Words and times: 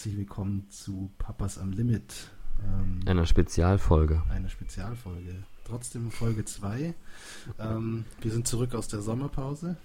Herzlich 0.00 0.16
willkommen 0.16 0.66
zu 0.70 1.10
Papas 1.18 1.58
am 1.58 1.72
Limit. 1.72 2.30
Ähm, 2.64 3.00
Einer 3.04 3.26
Spezialfolge. 3.26 4.22
Eine 4.30 4.48
Spezialfolge. 4.48 5.44
Trotzdem 5.66 6.10
Folge 6.10 6.42
2. 6.42 6.94
Ähm, 7.58 8.06
wir 8.22 8.30
sind 8.32 8.48
zurück 8.48 8.74
aus 8.74 8.88
der 8.88 9.02
Sommerpause. 9.02 9.76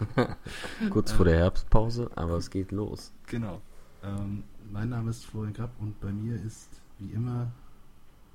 Kurz 0.90 1.12
vor 1.12 1.26
der 1.26 1.36
Herbstpause, 1.36 2.10
aber 2.14 2.38
es 2.38 2.48
geht 2.48 2.72
los. 2.72 3.12
Genau. 3.26 3.60
Ähm, 4.02 4.42
mein 4.72 4.88
Name 4.88 5.10
ist 5.10 5.26
Florian 5.26 5.52
Grapp 5.52 5.72
und 5.80 6.00
bei 6.00 6.12
mir 6.12 6.36
ist 6.42 6.70
wie 6.98 7.10
immer 7.10 7.52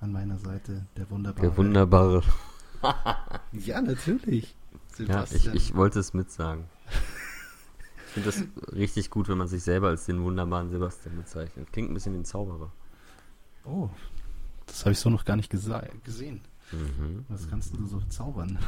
an 0.02 0.12
meiner 0.12 0.38
Seite 0.38 0.86
der 0.98 1.10
wunderbare. 1.10 1.48
Der 1.48 1.58
wunderbare. 1.58 2.22
ja, 3.54 3.82
natürlich. 3.82 4.56
Sebastian. 4.94 5.42
Ja, 5.46 5.54
ich, 5.56 5.70
ich 5.70 5.76
wollte 5.76 5.98
es 5.98 6.14
mitsagen. 6.14 6.66
Ich 8.16 8.24
finde 8.24 8.32
das 8.32 8.74
richtig 8.74 9.10
gut, 9.10 9.28
wenn 9.28 9.38
man 9.38 9.50
sich 9.50 9.62
selber 9.62 9.90
als 9.90 10.05
den 10.05 10.24
wunderbaren 10.24 10.70
Sebastian 10.70 11.18
bezeichnet. 11.18 11.68
Klingt 11.74 11.92
ein 11.92 11.94
bisschen 11.94 12.14
wie 12.14 12.20
ein 12.20 12.26
Zauberer. 12.26 12.71
Oh, 13.66 13.90
das 14.68 14.82
habe 14.82 14.94
ich 14.94 14.99
so 14.99 15.10
noch 15.10 15.26
gar 15.26 15.35
nicht 15.35 15.49
gesehen. 15.49 16.41
Mhm. 16.71 17.26
Was 17.27 17.49
kannst 17.49 17.76
du 17.76 17.86
so 17.86 17.99
zaubern? 18.10 18.58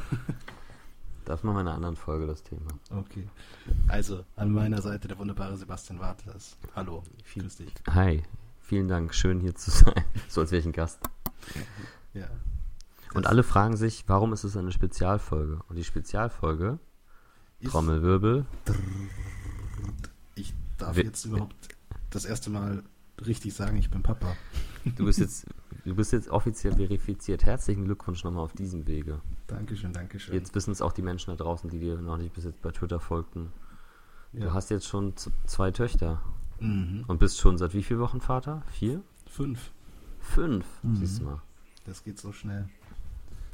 Das 1.23 1.44
machen 1.44 1.58
wir 1.58 1.62
in 1.62 1.68
einer 1.68 1.75
anderen 1.75 1.98
Folge, 1.98 2.25
das 2.25 2.42
Thema. 2.42 2.70
Okay. 2.90 3.28
Also, 3.90 4.23
an 4.38 4.50
meiner 4.50 4.81
Seite 4.81 5.09
der 5.09 5.18
wunderbare 5.18 5.58
Sebastian 5.58 6.00
Wartes. 6.00 6.56
Hallo, 6.73 7.03
grüß 7.34 7.58
dich. 7.58 7.73
Hi, 7.90 8.23
vielen 8.62 8.88
Dank, 8.88 9.14
schön 9.14 9.42
hier 9.42 9.53
zu 9.53 9.70
sein. 9.70 10.06
So 10.30 10.40
als 10.40 10.52
wäre 10.52 10.62
ich 10.62 10.66
ein 10.66 10.72
Gast. 10.72 11.02
Ja. 12.14 12.30
Und 13.14 13.28
alle 13.28 13.44
fragen 13.44 13.75
sich, 13.75 14.06
warum 14.08 14.31
ist 14.31 14.45
es 14.45 14.56
eine 14.56 14.72
Spezialfolge? 14.72 15.59
Und 15.68 15.75
die 15.75 15.84
Spezialfolge, 15.84 16.80
Trommelwirbel. 17.66 18.45
Ich 20.36 20.53
darf 20.78 20.97
jetzt 20.97 21.25
überhaupt 21.25 21.56
das 22.09 22.25
erste 22.25 22.50
Mal 22.50 22.83
richtig 23.25 23.53
sagen, 23.53 23.78
ich 23.78 23.89
bin 23.89 24.03
Papa. 24.03 24.36
Du 24.95 25.06
bist 25.06 25.19
jetzt, 25.19 25.45
du 25.86 25.95
bist 25.95 26.14
jetzt 26.14 26.30
offiziell 26.30 26.75
verifiziert. 26.75 27.45
Herzlichen 27.45 27.86
Glückwunsch 27.86 28.23
nochmal 28.23 28.44
auf 28.44 28.53
diesem 28.53 28.88
Wege. 28.88 29.22
Dankeschön, 29.47 29.92
Dankeschön. 29.94 30.34
Jetzt 30.34 30.56
wissen 30.56 30.72
es 30.72 30.81
auch 30.81 30.94
die 30.94 31.02
Menschen 31.02 31.31
da 31.31 31.44
draußen, 31.44 31.69
die 31.69 31.80
dir 31.80 31.97
noch 31.97 32.17
nicht 32.17 32.34
bis 32.34 32.45
jetzt 32.45 32.61
bei 32.61 32.72
Twitter 32.72 33.00
folgten. 33.00 33.52
Ja. 34.34 34.45
Du 34.45 34.53
hast 34.53 34.69
jetzt 34.69 34.86
schon 34.86 35.14
zwei 35.45 35.72
Töchter. 35.72 36.22
Mhm. 36.59 37.06
Und 37.08 37.19
bist 37.19 37.39
schon 37.39 37.58
seit 37.58 37.73
wie 37.73 37.84
vielen 37.84 38.00
Wochen 38.00 38.22
Vater? 38.22 38.64
Vier? 38.72 39.02
Fünf. 39.28 39.72
Fünf, 40.19 40.66
mhm. 40.84 40.95
siehst 40.95 41.19
du 41.19 41.25
mal. 41.25 41.41
Das 41.86 42.03
geht 42.03 42.19
so 42.19 42.31
schnell. 42.31 42.67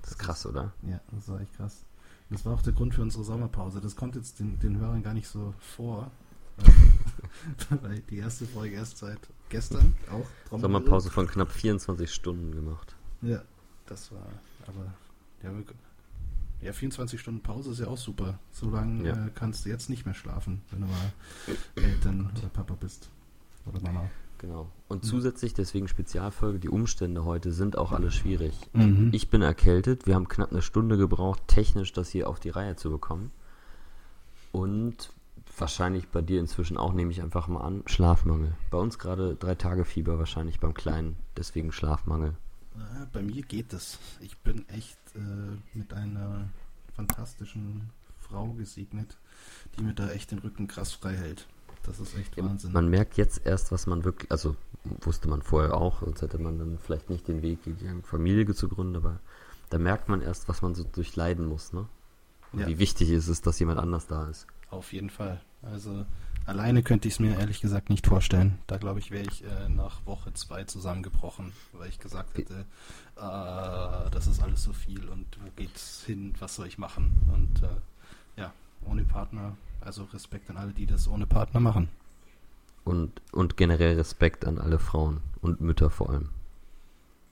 Das 0.02 0.12
ist 0.12 0.20
krass, 0.20 0.46
oder? 0.46 0.74
Ja, 0.84 1.00
das 1.12 1.28
war 1.30 1.40
echt 1.40 1.54
krass. 1.56 1.86
Das 2.34 2.46
war 2.46 2.56
auch 2.56 2.64
der 2.64 2.74
Grund 2.74 2.96
für 2.96 3.04
unsere 3.04 3.24
Sommerpause. 3.24 3.80
Das 3.80 3.96
kommt 3.96 4.16
jetzt 4.16 4.40
den, 4.40 4.58
den 4.58 4.80
Hörern 4.80 5.04
gar 5.04 5.14
nicht 5.14 5.28
so 5.28 5.54
vor. 5.60 6.10
Weil 7.70 8.00
die 8.10 8.18
erste 8.18 8.46
Folge 8.46 8.76
erst 8.76 8.98
seit 8.98 9.20
gestern 9.50 9.96
auch. 10.12 10.60
Sommerpause 10.60 11.12
von 11.12 11.28
knapp 11.28 11.52
24 11.52 12.12
Stunden 12.12 12.56
gemacht. 12.56 12.96
Ja, 13.22 13.44
das 13.86 14.12
war, 14.12 14.28
aber 14.66 14.94
ja, 15.44 15.52
ja 16.62 16.74
24 16.74 17.20
Stunden 17.20 17.42
Pause 17.42 17.72
ist 17.72 17.80
ja 17.80 17.88
auch 17.88 17.98
super. 17.98 18.40
So 18.52 18.70
lange 18.72 19.08
ja. 19.08 19.28
äh, 19.28 19.30
kannst 19.36 19.66
du 19.66 19.70
jetzt 19.70 19.90
nicht 19.92 20.06
mehr 20.06 20.16
schlafen, 20.16 20.64
wenn 20.72 20.82
du 20.82 20.88
mal 20.88 21.14
Eltern 21.76 22.32
oder 22.36 22.50
Papa 22.50 22.76
bist. 22.80 23.10
Oder 23.66 23.80
Mama. 23.82 24.10
Genau. 24.44 24.70
Und 24.90 25.06
mhm. 25.06 25.08
zusätzlich, 25.08 25.54
deswegen 25.54 25.88
Spezialfolge, 25.88 26.60
die 26.60 26.68
Umstände 26.68 27.24
heute 27.24 27.54
sind 27.54 27.78
auch 27.78 27.94
alle 27.94 28.12
schwierig. 28.12 28.54
Mhm. 28.74 29.10
Ich 29.14 29.30
bin 29.30 29.42
erkältet, 29.42 30.06
wir 30.06 30.16
haben 30.16 30.28
knapp 30.28 30.52
eine 30.52 30.62
Stunde 30.62 30.98
gebraucht, 30.98 31.42
technisch 31.48 31.94
das 31.94 32.10
hier 32.10 32.28
auf 32.28 32.42
die 32.42 32.50
Reihe 32.50 32.76
zu 32.76 32.90
bekommen. 32.92 33.32
Und 34.52 35.14
wahrscheinlich 35.58 36.10
bei 36.10 36.22
dir 36.22 36.42
inzwischen 36.42 36.76
auch, 36.76 36.92
nehme 36.92 37.10
ich 37.12 37.22
einfach 37.22 37.48
mal 37.48 37.62
an, 37.62 37.84
Schlafmangel. 37.86 38.54
Bei 38.70 38.78
uns 38.78 39.00
gerade 39.00 39.36
drei 39.36 39.56
Tage 39.56 39.86
Fieber 39.86 40.20
wahrscheinlich 40.20 40.60
beim 40.60 40.74
Kleinen, 40.74 41.16
deswegen 41.38 41.72
Schlafmangel. 41.72 42.36
Bei 43.14 43.22
mir 43.22 43.44
geht 43.44 43.72
es. 43.72 43.98
Ich 44.20 44.38
bin 44.40 44.68
echt 44.68 44.98
äh, 45.16 45.58
mit 45.74 45.94
einer 45.94 46.50
fantastischen 46.98 47.92
Frau 48.20 48.50
gesegnet, 48.50 49.16
die 49.78 49.84
mir 49.84 49.94
da 49.94 50.10
echt 50.10 50.32
den 50.32 50.40
Rücken 50.40 50.68
krass 50.68 50.92
frei 50.92 51.16
hält. 51.16 51.48
Das 51.84 52.00
ist 52.00 52.18
echt 52.18 52.38
Wahnsinn. 52.38 52.72
Man 52.72 52.90
merkt 52.90 53.18
jetzt 53.18 53.46
erst, 53.46 53.72
was 53.72 53.88
man 53.88 54.04
wirklich, 54.04 54.32
also 54.32 54.56
wusste 55.02 55.28
man 55.28 55.42
vorher 55.42 55.76
auch, 55.76 56.02
sonst 56.02 56.22
hätte 56.22 56.38
man 56.38 56.58
dann 56.58 56.78
vielleicht 56.80 57.10
nicht 57.10 57.28
den 57.28 57.42
Weg 57.42 57.64
gegangen, 57.64 58.04
Familie 58.04 58.54
zu 58.54 58.68
gründen, 58.70 58.96
aber 58.96 59.20
da 59.70 59.78
merkt 59.78 60.10
man 60.10 60.22
erst, 60.22 60.48
was 60.48 60.62
man 60.62 60.76
so 60.76 60.84
durchleiden 60.84 61.46
muss, 61.46 61.74
ne? 61.74 61.88
Und 62.52 62.60
ja. 62.60 62.68
wie 62.68 62.78
wichtig 62.78 63.10
ist 63.10 63.28
es, 63.28 63.42
dass 63.42 63.60
jemand 63.60 63.80
anders 63.80 64.08
da 64.08 64.28
ist. 64.30 64.46
Auf 64.70 64.94
jeden 64.94 65.10
Fall. 65.10 65.42
Also 65.64 66.06
alleine 66.46 66.84
könnte 66.84 67.08
ich 67.08 67.16
es 67.16 67.20
mir 67.20 67.38
ehrlich 67.40 67.62
gesagt 67.62 67.90
nicht 67.90 68.06
vorstellen. 68.06 68.60
Da 68.68 68.78
glaube 68.78 69.00
ich, 69.00 69.12
wäre 69.12 69.26
ich 69.26 69.44
äh, 69.44 69.70
nach 69.70 70.06
Woche 70.06 70.34
zwei 70.34 70.64
zusammengebrochen, 70.64 71.54
weil 71.72 71.90
ich 71.90 72.00
gesagt 72.00 72.38
hätte, 72.38 72.66
äh, 73.16 74.10
das 74.12 74.28
ist 74.28 74.42
alles 74.42 74.64
so 74.64 74.74
viel 74.74 75.08
und 75.10 75.26
wo 75.44 75.50
geht's 75.56 76.04
hin, 76.06 76.36
was 76.40 76.56
soll 76.56 76.68
ich 76.68 76.78
machen? 76.78 77.16
Und 77.34 77.64
äh, 77.64 78.42
ja, 78.42 78.54
ohne 78.86 79.04
Partner 79.04 79.56
also 79.86 80.04
Respekt 80.06 80.50
an 80.50 80.58
alle, 80.58 80.74
die 80.74 80.86
das 80.86 81.08
ohne 81.08 81.28
Partner 81.28 81.60
machen. 81.60 81.90
Und, 82.84 83.22
und 83.32 83.58
generell 83.58 83.96
Respekt 83.96 84.46
an 84.46 84.60
alle 84.60 84.80
Frauen 84.80 85.22
und 85.42 85.62
Mütter 85.62 85.90
vor 85.90 86.10
allem. 86.10 86.30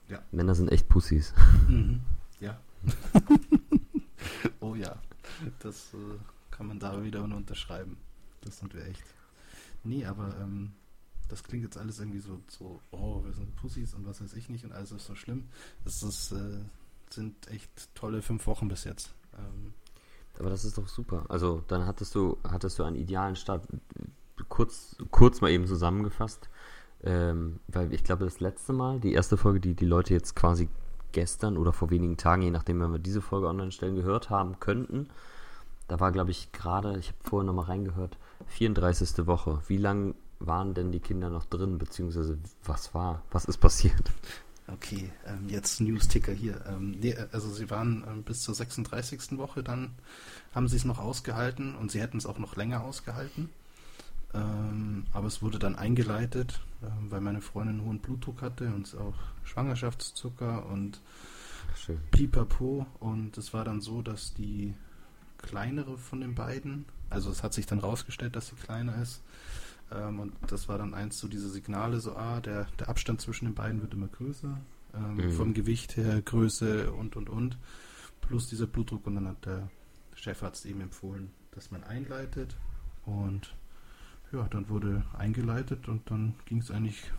Ja. 0.07 0.22
Männer 0.31 0.56
sind 0.56 0.72
echt 0.72 0.90
Pussys. 0.90 1.34
Mhm. 1.67 2.01
Ja. 2.40 2.59
oh 4.59 4.75
ja. 4.75 4.97
Das 5.59 5.94
äh, 5.94 6.17
kann 6.51 6.67
man 6.67 6.79
da 6.79 7.03
wieder 7.03 7.23
unterschreiben. 7.23 7.97
Das 8.41 8.59
sind 8.59 8.73
wir 8.73 8.85
echt. 8.85 9.03
Nee, 9.84 10.06
aber 10.06 10.35
ähm, 10.40 10.72
das 11.29 11.44
klingt 11.44 11.63
jetzt 11.63 11.78
alles 11.78 12.00
irgendwie 12.00 12.19
so, 12.19 12.40
so, 12.47 12.81
oh, 12.91 13.23
wir 13.23 13.34
sind 13.34 13.56
Pussys 13.56 13.94
und 13.94 14.06
was 14.06 14.22
weiß 14.22 14.34
ich 14.34 14.50
nicht 14.50 14.66
und 14.66 14.73
alles 14.73 14.91
ist 14.91 15.06
so 15.06 15.16
schlimm. 15.16 15.47
Es 15.85 16.03
ist, 16.03 16.31
äh, 16.31 16.59
sind 17.09 17.47
echt 17.47 17.94
tolle 17.95 18.22
fünf 18.22 18.47
Wochen 18.47 18.67
bis 18.67 18.84
jetzt. 18.84 19.13
Ähm, 19.38 19.73
aber 20.41 20.50
das 20.50 20.66
ist 20.66 20.78
doch 20.79 20.88
super. 20.88 21.24
Also 21.29 21.63
dann 21.68 21.85
hattest 21.85 22.16
du, 22.16 22.38
hattest 22.44 22.79
du 22.79 22.84
einen 22.84 22.96
idealen 22.96 23.35
Start. 23.35 23.63
Kurz, 24.50 24.97
kurz 25.12 25.40
mal 25.40 25.52
eben 25.52 25.68
zusammengefasst. 25.68 26.50
Ähm, 27.03 27.59
weil 27.68 27.94
ich 27.94 28.03
glaube, 28.03 28.25
das 28.25 28.40
letzte 28.40 28.74
Mal, 28.74 29.00
die 29.00 29.13
erste 29.13 29.38
Folge, 29.38 29.59
die 29.59 29.75
die 29.75 29.85
Leute 29.85 30.16
jetzt 30.16 30.35
quasi 30.35 30.68
gestern 31.12 31.57
oder 31.57 31.74
vor 31.74 31.91
wenigen 31.91 32.18
Tagen, 32.18 32.41
je 32.41 32.52
nachdem, 32.52 32.79
wenn 32.79 32.91
wir 32.91 33.00
diese 33.00 33.22
Folge 33.22 33.47
online 33.47 33.72
stellen, 33.72 33.96
gehört 33.96 34.31
haben 34.31 34.59
könnten, 34.59 35.09
da 35.88 36.00
war, 36.00 36.12
glaube 36.12 36.31
ich, 36.31 36.52
gerade, 36.52 36.97
ich 36.97 37.09
habe 37.09 37.18
vorher 37.22 37.46
nochmal 37.46 37.66
reingehört, 37.66 38.18
34. 38.47 39.28
Woche. 39.28 39.59
Wie 39.68 39.78
lange 39.78 40.16
waren 40.40 40.73
denn 40.73 40.91
die 40.91 41.00
Kinder 41.00 41.29
noch 41.29 41.46
drin, 41.46 41.78
beziehungsweise 41.78 42.40
was 42.63 42.96
war, 42.96 43.22
was 43.29 43.46
ist 43.46 43.58
passiert? 43.58 44.12
Okay, 44.73 45.11
ähm, 45.25 45.49
jetzt 45.49 45.81
News-Ticker 45.81 46.31
hier. 46.31 46.63
Ähm, 46.67 46.91
nee, 46.91 47.15
also 47.31 47.49
sie 47.51 47.69
waren 47.69 48.03
ähm, 48.07 48.23
bis 48.23 48.41
zur 48.41 48.55
36. 48.55 49.37
Woche, 49.37 49.63
dann 49.63 49.91
haben 50.53 50.67
sie 50.67 50.77
es 50.77 50.85
noch 50.85 50.99
ausgehalten 50.99 51.75
und 51.75 51.91
sie 51.91 52.01
hätten 52.01 52.17
es 52.17 52.25
auch 52.25 52.37
noch 52.37 52.55
länger 52.55 52.83
ausgehalten. 52.83 53.49
Ähm, 54.33 55.05
aber 55.11 55.28
es 55.28 55.41
wurde 55.41 55.59
dann 55.59 55.75
eingeleitet, 55.75 56.61
ähm, 56.84 57.11
weil 57.11 57.22
meine 57.22 57.41
Freundin 57.41 57.84
hohen 57.84 57.99
Blutdruck 57.99 58.41
hatte 58.41 58.67
und 58.67 58.96
auch 58.97 59.16
Schwangerschaftszucker 59.43 60.66
und 60.67 61.01
Schön. 61.75 61.99
Pipapo. 62.11 62.85
Und 62.99 63.37
es 63.37 63.53
war 63.53 63.66
dann 63.66 63.81
so, 63.81 64.01
dass 64.01 64.34
die 64.34 64.73
kleinere 65.37 65.97
von 65.97 66.22
den 66.22 66.35
beiden, 66.35 66.85
also 67.09 67.29
es 67.29 67.43
hat 67.43 67.53
sich 67.53 67.66
dann 67.66 67.79
rausgestellt, 67.79 68.35
dass 68.35 68.47
sie 68.47 68.55
kleiner 68.55 69.01
ist, 69.01 69.22
ähm, 69.91 70.20
und 70.20 70.34
das 70.47 70.70
war 70.70 70.78
dann 70.78 70.93
eins 70.93 71.20
so 71.20 71.28
diese 71.28 71.49
Signale, 71.49 71.99
so, 71.99 72.16
ah, 72.16 72.40
der, 72.40 72.67
der 72.79 72.90
Abstand 72.90 73.22
zwischen 73.22 73.46
den 73.46 73.55
beiden 73.55 73.82
wird 73.82 73.93
immer 73.93 74.08
größer. 74.08 74.58
Ähm, 74.93 75.16
mhm. 75.16 75.32
Vom 75.32 75.53
Gewicht 75.53 75.97
her, 75.97 76.22
Größe 76.22 76.91
und, 76.91 77.16
und, 77.16 77.29
und. 77.29 77.58
Plus 78.22 78.47
dieser 78.47 78.67
Blutdruck. 78.67 79.05
Und 79.08 79.16
dann 79.16 79.28
hat 79.28 79.46
der 79.46 79.70
Chefarzt 80.16 80.66
eben 80.66 80.82
empfohlen, 80.82 81.32
dass 81.52 81.72
man 81.72 81.84
einleitet. 81.84 82.55
Und 83.05 83.55
ja, 84.32 84.47
dann 84.49 84.70
wurde 84.70 85.03
eingeleitet 85.17 85.88
und 85.88 86.09
dann 86.09 86.35
ging 86.46 86.59
es 86.59 86.72
eigentlich. 86.72 87.11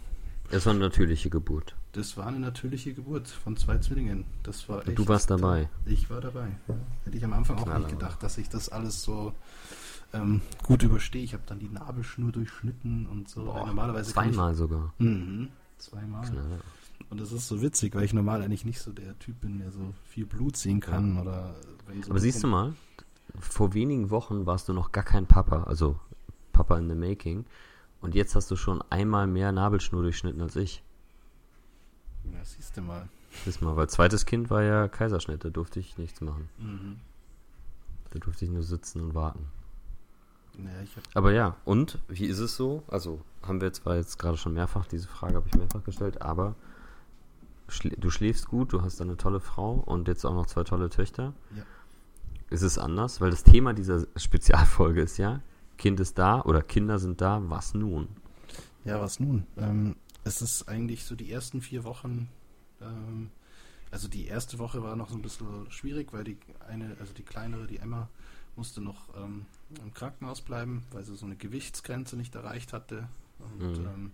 Es 0.50 0.66
war 0.66 0.72
eine 0.72 0.80
natürliche 0.80 1.30
Geburt. 1.30 1.76
Das 1.92 2.16
war 2.16 2.26
eine 2.26 2.38
natürliche 2.38 2.94
Geburt 2.94 3.28
von 3.28 3.56
zwei 3.56 3.78
Zwillingen. 3.78 4.24
Das 4.42 4.68
war 4.68 4.86
echt, 4.86 4.98
du 4.98 5.06
warst 5.08 5.30
dabei. 5.30 5.68
Ich 5.84 6.08
war 6.08 6.20
dabei. 6.20 6.48
Ja. 6.68 6.74
Hätte 7.04 7.16
ich 7.16 7.24
am 7.24 7.32
Anfang 7.32 7.58
auch 7.58 7.78
nicht 7.78 7.90
gedacht, 7.90 8.22
dass 8.22 8.38
ich 8.38 8.48
das 8.48 8.70
alles 8.70 9.02
so 9.02 9.34
ähm, 10.12 10.40
gut 10.62 10.82
überstehe. 10.82 11.22
Ich 11.22 11.34
habe 11.34 11.42
dann 11.46 11.58
die 11.58 11.68
Nabelschnur 11.68 12.32
durchschnitten 12.32 13.06
und 13.06 13.28
so. 13.28 13.44
Boah, 13.44 13.66
normalerweise 13.66 14.12
zweimal 14.12 14.52
ich, 14.52 14.58
sogar. 14.58 14.92
Mhm, 14.98 15.48
zweimal. 15.78 16.28
Klar. 16.28 16.44
Und 17.10 17.20
das 17.20 17.32
ist 17.32 17.48
so 17.48 17.60
witzig, 17.60 17.94
weil 17.94 18.04
ich 18.04 18.14
normal 18.14 18.42
eigentlich 18.42 18.64
nicht 18.64 18.80
so 18.80 18.92
der 18.92 19.18
Typ 19.18 19.40
bin, 19.40 19.58
der 19.58 19.70
so 19.70 19.92
viel 20.04 20.24
Blut 20.24 20.56
sehen 20.56 20.80
kann. 20.80 21.16
Ja. 21.16 21.22
Oder 21.22 21.54
so 22.02 22.10
Aber 22.10 22.20
siehst 22.20 22.42
du 22.42 22.46
mal, 22.46 22.74
vor 23.38 23.74
wenigen 23.74 24.10
Wochen 24.10 24.46
warst 24.46 24.68
du 24.68 24.72
noch 24.72 24.92
gar 24.92 25.04
kein 25.04 25.26
Papa, 25.26 25.64
also 25.64 25.98
Papa 26.52 26.78
in 26.78 26.88
the 26.88 26.94
Making. 26.94 27.44
Und 28.00 28.14
jetzt 28.14 28.34
hast 28.34 28.50
du 28.50 28.56
schon 28.56 28.82
einmal 28.90 29.26
mehr 29.26 29.52
Nabelschnur 29.52 30.02
durchschnitten 30.02 30.40
als 30.40 30.56
ich. 30.56 30.82
Ja, 32.32 32.44
siehst 32.44 32.76
du 32.76 32.82
mal. 32.82 33.08
Siehst 33.44 33.62
mal, 33.62 33.76
weil 33.76 33.88
zweites 33.88 34.26
Kind 34.26 34.50
war 34.50 34.62
ja 34.62 34.88
Kaiserschnitt, 34.88 35.44
da 35.44 35.50
durfte 35.50 35.80
ich 35.80 35.98
nichts 35.98 36.20
machen. 36.20 36.48
Mhm. 36.58 36.96
Da 38.10 38.18
durfte 38.18 38.44
ich 38.44 38.50
nur 38.50 38.62
sitzen 38.62 39.00
und 39.00 39.14
warten. 39.14 39.46
Ja, 40.58 41.02
Aber 41.14 41.32
ja, 41.32 41.56
und 41.64 41.98
wie 42.08 42.26
ist 42.26 42.38
es 42.38 42.56
so? 42.56 42.82
Also, 42.88 43.22
haben 43.42 43.60
wir 43.60 43.72
zwar 43.72 43.96
jetzt 43.96 44.18
gerade 44.18 44.36
schon 44.36 44.52
mehrfach, 44.52 44.86
diese 44.86 45.08
Frage 45.08 45.36
habe 45.36 45.48
ich 45.48 45.54
mehrfach 45.54 45.82
gestellt, 45.82 46.22
aber 46.22 46.54
schla 47.68 47.94
du 47.96 48.10
schläfst 48.10 48.48
gut, 48.48 48.72
du 48.72 48.82
hast 48.82 49.00
eine 49.00 49.16
tolle 49.16 49.40
Frau 49.40 49.72
und 49.72 50.08
jetzt 50.08 50.24
auch 50.24 50.34
noch 50.34 50.46
zwei 50.46 50.64
tolle 50.64 50.90
Töchter. 50.90 51.32
Ja. 51.56 51.62
Ist 52.50 52.62
es 52.62 52.76
anders? 52.76 53.20
Weil 53.20 53.30
das 53.30 53.44
Thema 53.44 53.72
dieser 53.72 54.06
Spezialfolge 54.16 55.00
ist 55.00 55.16
ja, 55.16 55.40
Kind 55.78 56.00
ist 56.00 56.18
da 56.18 56.42
oder 56.42 56.62
Kinder 56.62 56.98
sind 56.98 57.20
da, 57.20 57.40
was 57.48 57.72
nun? 57.72 58.08
Ja, 58.84 59.00
was 59.00 59.20
nun? 59.20 59.46
Ähm, 59.56 59.96
es 60.24 60.42
ist 60.42 60.68
eigentlich 60.68 61.04
so 61.04 61.14
die 61.14 61.32
ersten 61.32 61.62
vier 61.62 61.84
Wochen, 61.84 62.28
ähm, 62.80 63.30
also 63.90 64.08
die 64.08 64.26
erste 64.26 64.58
Woche 64.58 64.82
war 64.82 64.96
noch 64.96 65.10
so 65.10 65.16
ein 65.16 65.22
bisschen 65.22 65.70
schwierig, 65.70 66.12
weil 66.12 66.24
die 66.24 66.38
eine, 66.66 66.96
also 67.00 67.12
die 67.12 67.22
kleinere, 67.22 67.66
die 67.66 67.78
Emma, 67.78 68.08
musste 68.56 68.80
noch 68.80 69.08
ähm, 69.16 69.46
im 69.82 69.92
Krankenhaus 69.94 70.40
bleiben, 70.42 70.84
weil 70.92 71.04
sie 71.04 71.16
so 71.16 71.26
eine 71.26 71.36
Gewichtsgrenze 71.36 72.16
nicht 72.16 72.34
erreicht 72.34 72.72
hatte. 72.72 73.08
Und, 73.38 73.78
Mhm. 73.80 73.86
ähm, 73.86 74.12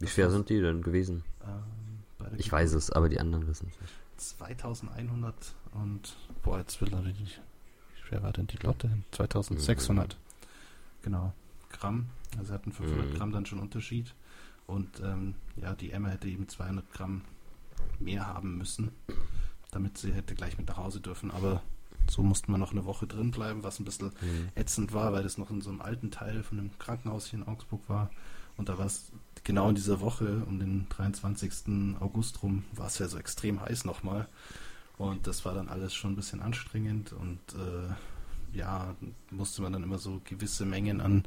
Wie 0.00 0.06
schwer 0.08 0.30
sind 0.30 0.48
die 0.48 0.60
denn 0.60 0.82
gewesen? 0.82 1.22
ähm, 1.44 2.32
Ich 2.38 2.50
weiß 2.50 2.72
es, 2.72 2.90
aber 2.90 3.08
die 3.08 3.20
anderen 3.20 3.46
wissen 3.46 3.68
es 3.70 3.80
nicht. 3.80 3.92
2100 4.16 5.54
und, 5.72 6.16
boah, 6.42 6.58
jetzt 6.58 6.80
will 6.80 6.92
er 6.92 7.02
nicht, 7.02 7.20
wie 7.20 8.08
schwer 8.08 8.22
war 8.22 8.32
denn 8.32 8.46
die 8.46 8.56
Lotte? 8.58 8.90
2600, 9.12 10.16
genau, 11.02 11.32
Gramm. 11.70 12.06
Also 12.38 12.52
hatten 12.54 12.72
500 12.72 13.10
Mhm. 13.10 13.14
Gramm 13.14 13.32
dann 13.32 13.46
schon 13.46 13.58
Unterschied. 13.60 14.14
Und 14.66 15.00
ähm, 15.00 15.34
ja, 15.56 15.74
die 15.74 15.90
Emma 15.90 16.08
hätte 16.08 16.26
eben 16.28 16.48
200 16.48 16.90
Gramm 16.92 17.22
mehr 18.00 18.26
haben 18.26 18.56
müssen, 18.58 18.90
damit 19.70 19.98
sie 19.98 20.12
hätte 20.12 20.34
gleich 20.34 20.56
mit 20.56 20.66
nach 20.68 20.78
Hause 20.78 21.00
dürfen. 21.00 21.30
Aber 21.30 21.62
so 22.10 22.22
mussten 22.22 22.52
wir 22.52 22.58
noch 22.58 22.72
eine 22.72 22.84
Woche 22.84 23.06
drin 23.06 23.30
bleiben, 23.30 23.62
was 23.62 23.78
ein 23.80 23.84
bisschen 23.84 24.08
Mhm. 24.20 24.48
ätzend 24.54 24.92
war, 24.92 25.12
weil 25.12 25.22
das 25.22 25.38
noch 25.38 25.50
in 25.50 25.60
so 25.60 25.70
einem 25.70 25.80
alten 25.80 26.10
Teil 26.10 26.42
von 26.42 26.58
einem 26.58 26.78
Krankenhaus 26.78 27.26
hier 27.26 27.38
in 27.40 27.46
Augsburg 27.46 27.88
war. 27.88 28.10
Und 28.56 28.68
da 28.68 28.78
war 28.78 28.86
es 28.86 29.10
genau 29.42 29.68
in 29.68 29.74
dieser 29.74 30.00
Woche, 30.00 30.44
um 30.46 30.58
den 30.60 30.86
23. 30.90 31.96
August 32.00 32.42
rum, 32.42 32.64
war 32.72 32.86
es 32.86 32.98
ja 32.98 33.08
so 33.08 33.18
extrem 33.18 33.60
heiß 33.60 33.84
nochmal. 33.84 34.28
Und 34.96 35.26
das 35.26 35.44
war 35.44 35.54
dann 35.54 35.68
alles 35.68 35.92
schon 35.92 36.12
ein 36.12 36.16
bisschen 36.16 36.40
anstrengend 36.40 37.12
und 37.12 37.40
äh, 37.54 38.56
ja, 38.56 38.94
musste 39.32 39.60
man 39.62 39.72
dann 39.72 39.82
immer 39.82 39.98
so 39.98 40.20
gewisse 40.24 40.64
Mengen 40.64 41.00
an 41.00 41.24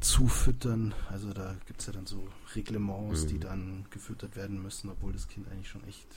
zufüttern. 0.00 0.94
Also 1.10 1.32
da 1.32 1.54
gibt 1.66 1.80
es 1.80 1.86
ja 1.86 1.92
dann 1.92 2.06
so 2.06 2.26
Reglements, 2.54 3.24
Mhm. 3.24 3.28
die 3.28 3.38
dann 3.38 3.84
gefüttert 3.90 4.34
werden 4.36 4.62
müssen, 4.62 4.90
obwohl 4.90 5.12
das 5.12 5.28
Kind 5.28 5.46
eigentlich 5.50 5.68
schon 5.68 5.84
echt, 5.86 6.08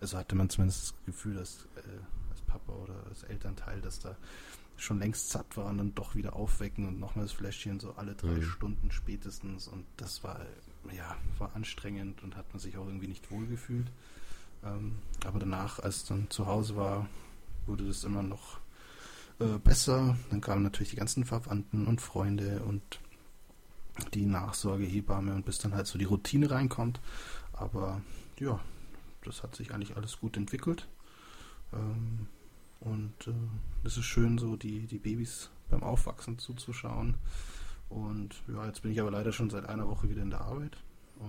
also 0.00 0.18
hatte 0.18 0.34
man 0.34 0.48
zumindest 0.50 0.82
das 0.82 0.94
Gefühl, 1.06 1.34
dass 1.34 1.66
äh, 1.76 2.30
als 2.30 2.40
Papa 2.42 2.72
oder 2.72 2.94
als 3.08 3.22
Elternteil, 3.24 3.80
dass 3.80 3.98
da 4.00 4.16
schon 4.76 4.98
längst 4.98 5.28
satt 5.30 5.56
war 5.58 5.66
und 5.66 5.78
dann 5.78 5.94
doch 5.94 6.14
wieder 6.14 6.34
aufwecken 6.34 6.88
und 6.88 6.98
nochmal 6.98 7.26
das 7.26 7.32
Fläschchen 7.32 7.80
so 7.80 7.92
alle 7.96 8.14
drei 8.14 8.28
Mhm. 8.28 8.42
Stunden 8.42 8.90
spätestens 8.90 9.68
und 9.68 9.84
das 9.98 10.24
war 10.24 10.40
ja 10.96 11.16
war 11.38 11.54
anstrengend 11.54 12.22
und 12.22 12.34
hat 12.36 12.50
man 12.52 12.60
sich 12.60 12.78
auch 12.78 12.86
irgendwie 12.86 13.08
nicht 13.08 13.30
wohl 13.30 13.46
gefühlt. 13.46 13.90
Ähm, 14.64 14.96
aber 15.26 15.38
danach, 15.38 15.80
als 15.80 15.96
es 15.96 16.04
dann 16.04 16.30
zu 16.30 16.46
Hause 16.46 16.76
war, 16.76 17.06
wurde 17.66 17.86
das 17.86 18.04
immer 18.04 18.22
noch 18.22 18.58
äh, 19.38 19.58
besser. 19.58 20.16
Dann 20.30 20.40
kamen 20.40 20.62
natürlich 20.62 20.90
die 20.90 20.96
ganzen 20.96 21.24
Verwandten 21.26 21.86
und 21.86 22.00
Freunde 22.00 22.62
und 22.62 22.82
die 24.14 24.24
Nachsorgehebamme 24.24 25.34
und 25.34 25.44
bis 25.44 25.58
dann 25.58 25.74
halt 25.74 25.86
so 25.86 25.98
die 25.98 26.04
Routine 26.06 26.50
reinkommt. 26.50 27.00
Aber 27.52 28.00
ja, 28.38 28.58
das 29.24 29.42
hat 29.42 29.54
sich 29.56 29.72
eigentlich 29.72 29.96
alles 29.96 30.18
gut 30.20 30.36
entwickelt. 30.36 30.88
Ähm, 31.72 32.26
und 32.80 33.26
äh, 33.26 33.32
es 33.84 33.96
ist 33.96 34.04
schön, 34.06 34.38
so 34.38 34.56
die, 34.56 34.86
die 34.86 34.98
Babys 34.98 35.50
beim 35.68 35.82
Aufwachsen 35.82 36.38
zuzuschauen. 36.38 37.16
Und 37.88 38.42
ja, 38.48 38.66
jetzt 38.66 38.82
bin 38.82 38.92
ich 38.92 39.00
aber 39.00 39.10
leider 39.10 39.32
schon 39.32 39.50
seit 39.50 39.66
einer 39.68 39.86
Woche 39.88 40.08
wieder 40.08 40.22
in 40.22 40.30
der 40.30 40.40
Arbeit. 40.42 40.76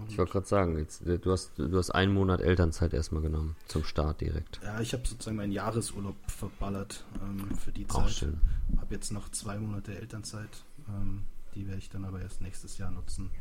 Ich 0.08 0.18
wollte 0.18 0.32
gerade 0.32 0.48
sagen, 0.48 0.78
jetzt, 0.78 1.06
du, 1.06 1.32
hast, 1.34 1.52
du 1.60 1.78
hast 1.78 1.90
einen 1.90 2.14
Monat 2.14 2.40
Elternzeit 2.40 2.94
erstmal 2.94 3.22
genommen, 3.22 3.58
zum 3.68 3.84
Start 3.84 4.22
direkt. 4.22 4.62
ja, 4.64 4.80
ich 4.80 4.94
habe 4.94 5.06
sozusagen 5.06 5.36
meinen 5.36 5.52
Jahresurlaub 5.52 6.16
verballert 6.32 7.04
ähm, 7.22 7.54
für 7.58 7.74
die 7.74 7.86
Auch 7.90 8.06
Zeit. 8.06 8.12
schön. 8.12 8.40
Habe 8.80 8.96
jetzt 8.96 9.12
noch 9.12 9.28
zwei 9.30 9.60
Monate 9.60 9.94
Elternzeit. 9.94 10.64
Ähm, 10.88 11.24
die 11.56 11.68
werde 11.68 11.80
ich 11.80 11.90
dann 11.90 12.06
aber 12.06 12.22
erst 12.22 12.40
nächstes 12.40 12.78
Jahr 12.78 12.90
nutzen. 12.90 13.32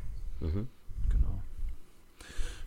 Mhm. 0.40 0.66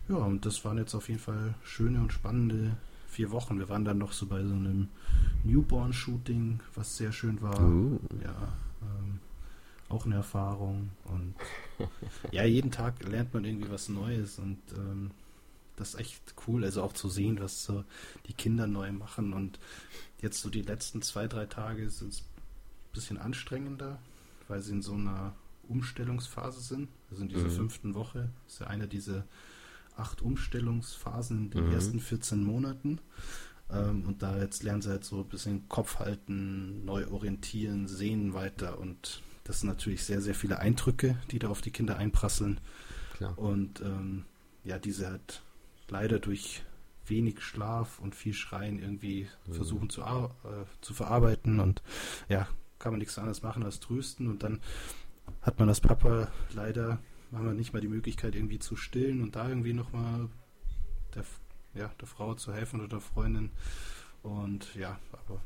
Ja, 0.08 0.16
und 0.16 0.44
das 0.44 0.64
waren 0.64 0.78
jetzt 0.78 0.94
auf 0.94 1.08
jeden 1.08 1.20
Fall 1.20 1.54
schöne 1.64 2.00
und 2.00 2.12
spannende 2.12 2.76
vier 3.08 3.30
Wochen. 3.30 3.58
Wir 3.58 3.68
waren 3.68 3.84
dann 3.84 3.98
noch 3.98 4.12
so 4.12 4.26
bei 4.26 4.44
so 4.44 4.54
einem 4.54 4.88
Newborn-Shooting, 5.44 6.60
was 6.74 6.96
sehr 6.96 7.12
schön 7.12 7.40
war. 7.40 7.58
Uh, 7.60 7.98
Ja, 8.22 8.52
ähm, 8.82 9.20
auch 9.88 10.04
eine 10.04 10.16
Erfahrung. 10.16 10.90
Und 11.04 11.34
ja, 12.32 12.44
jeden 12.44 12.70
Tag 12.70 13.02
lernt 13.08 13.32
man 13.32 13.44
irgendwie 13.44 13.70
was 13.70 13.88
Neues 13.88 14.38
und 14.38 14.58
ähm, 14.76 15.10
das 15.76 15.94
ist 15.94 16.00
echt 16.00 16.34
cool, 16.46 16.64
also 16.64 16.82
auch 16.82 16.92
zu 16.92 17.08
sehen, 17.08 17.40
was 17.40 17.64
so 17.64 17.84
die 18.26 18.32
Kinder 18.32 18.66
neu 18.66 18.92
machen. 18.92 19.32
Und 19.32 19.58
jetzt 20.20 20.40
so 20.40 20.50
die 20.50 20.62
letzten 20.62 21.02
zwei, 21.02 21.26
drei 21.26 21.46
Tage 21.46 21.88
sind 21.90 22.12
es 22.12 22.20
ein 22.20 22.92
bisschen 22.92 23.18
anstrengender, 23.18 23.98
weil 24.48 24.60
sie 24.60 24.72
in 24.72 24.82
so 24.82 24.94
einer 24.94 25.34
Umstellungsphase 25.68 26.60
sind. 26.60 26.88
Also 27.10 27.22
in 27.22 27.28
dieser 27.28 27.46
Mhm. 27.46 27.50
fünften 27.50 27.94
Woche 27.94 28.28
ist 28.46 28.60
ja 28.60 28.66
eine 28.66 28.86
dieser 28.86 29.24
acht 29.96 30.22
Umstellungsphasen 30.22 31.44
in 31.44 31.50
den 31.50 31.66
Mhm. 31.68 31.72
ersten 31.72 32.00
14 32.00 32.42
Monaten. 32.44 33.00
Ähm, 33.70 34.04
und 34.06 34.22
da 34.22 34.38
jetzt 34.38 34.62
lernen 34.62 34.82
sie 34.82 34.90
halt 34.90 35.04
so 35.04 35.20
ein 35.20 35.28
bisschen 35.28 35.68
Kopf 35.68 35.98
halten, 35.98 36.84
neu 36.84 37.06
orientieren, 37.08 37.88
sehen 37.88 38.34
weiter. 38.34 38.78
Und 38.78 39.22
das 39.44 39.60
sind 39.60 39.68
natürlich 39.68 40.04
sehr, 40.04 40.20
sehr 40.20 40.34
viele 40.34 40.58
Eindrücke, 40.58 41.16
die 41.30 41.38
da 41.38 41.48
auf 41.48 41.60
die 41.60 41.70
Kinder 41.70 41.96
einprasseln. 41.96 42.60
klar. 43.16 43.38
Und 43.38 43.80
ähm, 43.80 44.24
ja, 44.64 44.78
diese 44.78 45.08
halt 45.08 45.42
leider 45.88 46.18
durch 46.18 46.62
wenig 47.06 47.40
Schlaf 47.42 47.98
und 47.98 48.14
viel 48.14 48.32
Schreien 48.34 48.78
irgendwie 48.78 49.28
Mhm. 49.46 49.52
versuchen 49.52 49.90
zu, 49.90 50.00
äh, 50.02 50.28
zu 50.80 50.94
verarbeiten. 50.94 51.60
Und 51.60 51.82
ja, 52.28 52.48
kann 52.78 52.92
man 52.92 52.98
nichts 52.98 53.18
anderes 53.18 53.42
machen 53.42 53.62
als 53.62 53.80
trösten. 53.80 54.26
Und 54.28 54.42
dann 54.42 54.60
hat 55.42 55.58
man 55.58 55.68
als 55.68 55.80
Papa 55.80 56.28
leider, 56.54 56.98
haben 57.34 57.46
wir 57.46 57.54
nicht 57.54 57.72
mal 57.72 57.80
die 57.80 57.88
Möglichkeit 57.88 58.34
irgendwie 58.34 58.58
zu 58.58 58.76
stillen 58.76 59.22
und 59.22 59.36
da 59.36 59.48
irgendwie 59.48 59.72
nochmal 59.72 60.28
der, 61.14 61.24
ja, 61.74 61.90
der 62.00 62.06
Frau 62.08 62.34
zu 62.34 62.52
helfen 62.52 62.80
oder 62.80 62.88
der 62.88 63.00
Freundin. 63.00 63.50
Und 64.22 64.74
ja, 64.74 64.98
aber 65.12 65.40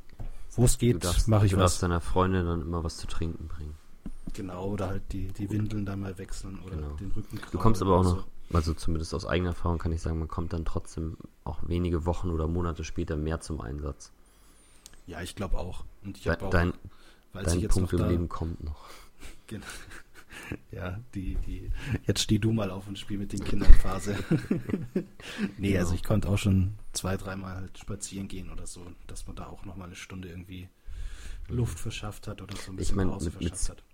wo 0.54 0.64
es 0.64 0.78
Du 0.78 0.86
geht, 0.86 1.04
mache 1.28 1.46
ich 1.46 1.52
du 1.52 1.58
was. 1.58 1.72
darfst 1.72 1.82
deiner 1.82 2.00
Freundin 2.00 2.46
dann 2.46 2.62
immer 2.62 2.84
was 2.84 2.96
zu 2.96 3.06
trinken 3.06 3.48
bringen. 3.48 3.74
Genau, 4.34 4.66
oder 4.68 4.88
halt 4.88 5.02
die, 5.12 5.28
die 5.28 5.50
Windeln 5.50 5.86
da 5.86 5.96
mal 5.96 6.16
wechseln 6.18 6.58
oder 6.60 6.76
Genau. 6.76 6.90
den 6.96 7.10
Rücken 7.12 7.40
Du 7.50 7.58
kommst 7.58 7.80
aber 7.82 7.96
auch 7.98 8.04
noch, 8.04 8.26
oder 8.50 8.56
also 8.56 8.74
zumindest 8.74 9.14
aus 9.14 9.26
eigener 9.26 9.50
Erfahrung 9.50 9.78
kann 9.78 9.92
ich 9.92 10.02
sagen, 10.02 10.18
man 10.18 10.28
kommt 10.28 10.52
dann 10.52 10.64
trotzdem 10.64 11.16
auch 11.44 11.58
wenige 11.66 12.04
Wochen 12.06 12.30
oder 12.30 12.46
Monate 12.46 12.84
später 12.84 13.16
mehr 13.16 13.40
zum 13.40 13.60
Einsatz. 13.60 14.12
so. 15.06 15.12
Ja, 15.12 15.22
ich 15.22 15.34
glaube 15.34 15.56
auch. 15.58 15.84
Und 16.04 16.18
ich 16.18 16.28
habe 16.28 16.44
auch, 16.46 16.50
dein 16.50 16.72
dein 17.32 17.60
jetzt 17.60 17.72
Punkt 17.72 17.92
noch 17.92 17.98
im 17.98 18.04
da, 18.04 18.10
Leben 18.10 18.28
kommt 18.28 18.62
noch. 18.62 18.84
Ja, 20.70 21.00
die, 21.14 21.34
die, 21.46 21.70
jetzt 22.06 22.20
steh 22.22 22.38
du 22.38 22.52
mal 22.52 22.70
auf 22.70 22.86
und 22.88 22.98
spiel 22.98 23.18
mit 23.18 23.32
den 23.32 23.42
Kindern 23.42 23.72
Phase. 23.74 24.16
nee, 25.58 25.76
also 25.76 25.90
Genau. 25.90 25.94
ich 25.96 26.04
konnte 26.04 26.28
auch 26.28 26.38
schon 26.38 26.74
zwei, 26.92 27.16
dreimal 27.16 27.56
halt 27.56 27.78
spazieren 27.78 28.28
gehen 28.28 28.50
oder 28.50 28.66
so, 28.66 28.86
dass 29.06 29.26
man 29.26 29.36
da 29.36 29.46
auch 29.46 29.64
nochmal 29.64 29.86
eine 29.88 29.96
Stunde 29.96 30.28
irgendwie 30.28 30.68
Luft 31.48 31.78
verschafft 31.78 32.28
hat 32.28 32.42
oder 32.42 32.54
so 32.56 32.70
ein 32.70 32.74
Ich 32.74 32.78
bisschen 32.78 32.96
mein, 32.96 33.08
Pause 33.10 33.26
mit- 33.30 33.40
mit- 33.40 33.48
verschafft 33.56 33.70
hat. 33.70 33.84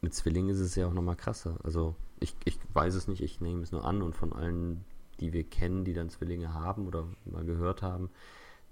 Mit 0.00 0.12
Zwillingen 0.14 0.50
ist 0.50 0.60
es 0.60 0.74
ja 0.74 0.86
auch 0.88 0.92
nochmal 0.92 1.16
krasser. 1.16 1.56
Also 1.62 1.94
ich, 2.20 2.34
ich 2.44 2.58
weiß 2.74 2.94
es 2.94 3.06
nicht, 3.08 3.22
ich 3.22 3.40
nehme 3.40 3.62
es 3.62 3.70
nur 3.72 3.84
an 3.84 4.02
und 4.02 4.14
von 4.14 4.32
allen, 4.32 4.84
die 5.20 5.32
wir 5.32 5.44
kennen, 5.44 5.84
die 5.84 5.92
dann 5.94 6.10
Zwillinge 6.10 6.52
haben 6.52 6.86
oder 6.86 7.06
mal 7.24 7.44
gehört 7.44 7.82
haben, 7.82 8.10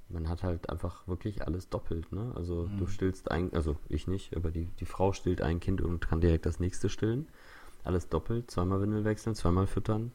man 0.08 0.28
hat 0.28 0.42
halt 0.42 0.70
einfach 0.70 1.06
wirklich 1.08 1.46
alles 1.46 1.68
doppelt, 1.68 2.12
ne? 2.12 2.32
Also 2.36 2.70
du 2.76 2.86
Mhm. 2.86 2.88
stillst 2.88 3.30
ein, 3.30 3.52
also 3.54 3.76
ich 3.88 4.06
nicht, 4.06 4.36
aber 4.36 4.50
die, 4.50 4.66
die 4.80 4.86
Frau 4.86 5.12
stillt 5.12 5.42
ein 5.42 5.60
Kind 5.60 5.80
und 5.80 6.00
kann 6.08 6.20
direkt 6.20 6.46
das 6.46 6.60
nächste 6.60 6.88
stillen. 6.88 7.28
Alles 7.84 8.08
doppelt, 8.08 8.50
zweimal 8.50 8.80
Windel 8.80 9.04
wechseln, 9.04 9.34
zweimal 9.34 9.66
füttern, 9.66 10.12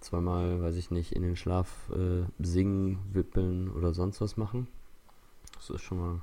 zweimal, 0.00 0.62
weiß 0.62 0.76
ich 0.76 0.90
nicht, 0.90 1.12
in 1.12 1.22
den 1.22 1.36
Schlaf 1.36 1.90
äh, 1.90 2.24
singen, 2.38 2.98
wippeln 3.12 3.70
oder 3.70 3.94
sonst 3.94 4.20
was 4.20 4.36
machen. 4.36 4.68
Das 5.56 5.70
ist 5.70 5.82
schon 5.82 5.98
mal 5.98 6.22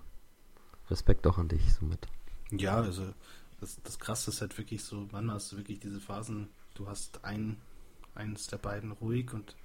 Respekt 0.90 1.28
auch 1.28 1.38
an 1.38 1.50
dich 1.50 1.74
somit. 1.74 2.08
Ja, 2.52 2.76
also 2.78 3.14
das, 3.60 3.82
das 3.84 4.00
Krasse 4.00 4.32
ist 4.32 4.42
halt 4.42 4.58
wirklich 4.58 4.84
so, 4.84 5.08
manchmal 5.12 5.36
hast 5.36 5.52
du 5.52 5.58
wirklich 5.58 5.80
diese 5.80 6.00
Phasen, 6.00 6.50
du 6.76 6.88
hast 6.88 7.24
ein, 7.26 7.58
eins 8.16 8.48
der 8.48 8.58
beiden 8.58 8.92
ruhig 8.92 9.34
und 9.34 9.56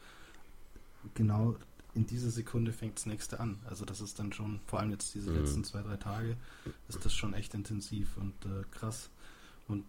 genau 1.14 1.56
in 1.94 2.06
dieser 2.06 2.30
Sekunde 2.30 2.72
fängt 2.72 2.96
das 2.96 3.06
nächste 3.06 3.40
an. 3.40 3.58
Also 3.68 3.84
das 3.84 4.00
ist 4.00 4.18
dann 4.18 4.32
schon, 4.32 4.60
vor 4.66 4.80
allem 4.80 4.90
jetzt 4.90 5.14
diese 5.14 5.30
Mhm. 5.30 5.38
letzten 5.38 5.64
zwei, 5.64 5.82
drei 5.82 5.96
Tage, 5.96 6.36
ist 6.88 7.04
das 7.04 7.14
schon 7.14 7.34
echt 7.34 7.54
intensiv 7.54 8.16
und 8.16 8.34
äh, 8.46 8.64
krass. 8.70 9.10
Und 9.68 9.84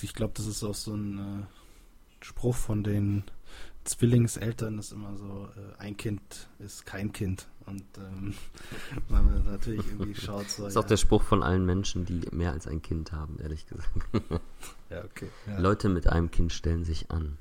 ich 0.00 0.14
glaube, 0.14 0.34
das 0.36 0.46
ist 0.46 0.62
auch 0.64 0.74
so 0.74 0.94
ein 0.94 1.18
äh, 1.18 2.24
Spruch 2.24 2.54
von 2.54 2.82
den 2.82 3.24
Zwillingseltern 3.84 4.78
ist 4.78 4.92
immer 4.92 5.16
so, 5.16 5.48
äh, 5.56 5.80
ein 5.80 5.96
Kind 5.96 6.48
ist 6.58 6.84
kein 6.86 7.12
Kind. 7.12 7.46
Und 7.66 7.84
ähm, 7.98 8.34
weil 9.08 9.22
man 9.22 9.44
natürlich 9.44 9.86
irgendwie 9.86 10.14
schaut, 10.20 10.50
so. 10.50 10.64
Das 10.64 10.72
ist 10.72 10.74
ja. 10.74 10.80
auch 10.80 10.86
der 10.86 10.96
Spruch 10.96 11.22
von 11.22 11.42
allen 11.42 11.64
Menschen, 11.64 12.04
die 12.04 12.22
mehr 12.32 12.52
als 12.52 12.66
ein 12.66 12.82
Kind 12.82 13.12
haben, 13.12 13.38
ehrlich 13.40 13.66
gesagt. 13.66 13.90
ja, 14.90 15.04
okay. 15.04 15.28
Ja. 15.46 15.58
Leute 15.58 15.88
mit 15.88 16.08
einem 16.08 16.30
Kind 16.30 16.52
stellen 16.52 16.84
sich 16.84 17.10
an. 17.10 17.38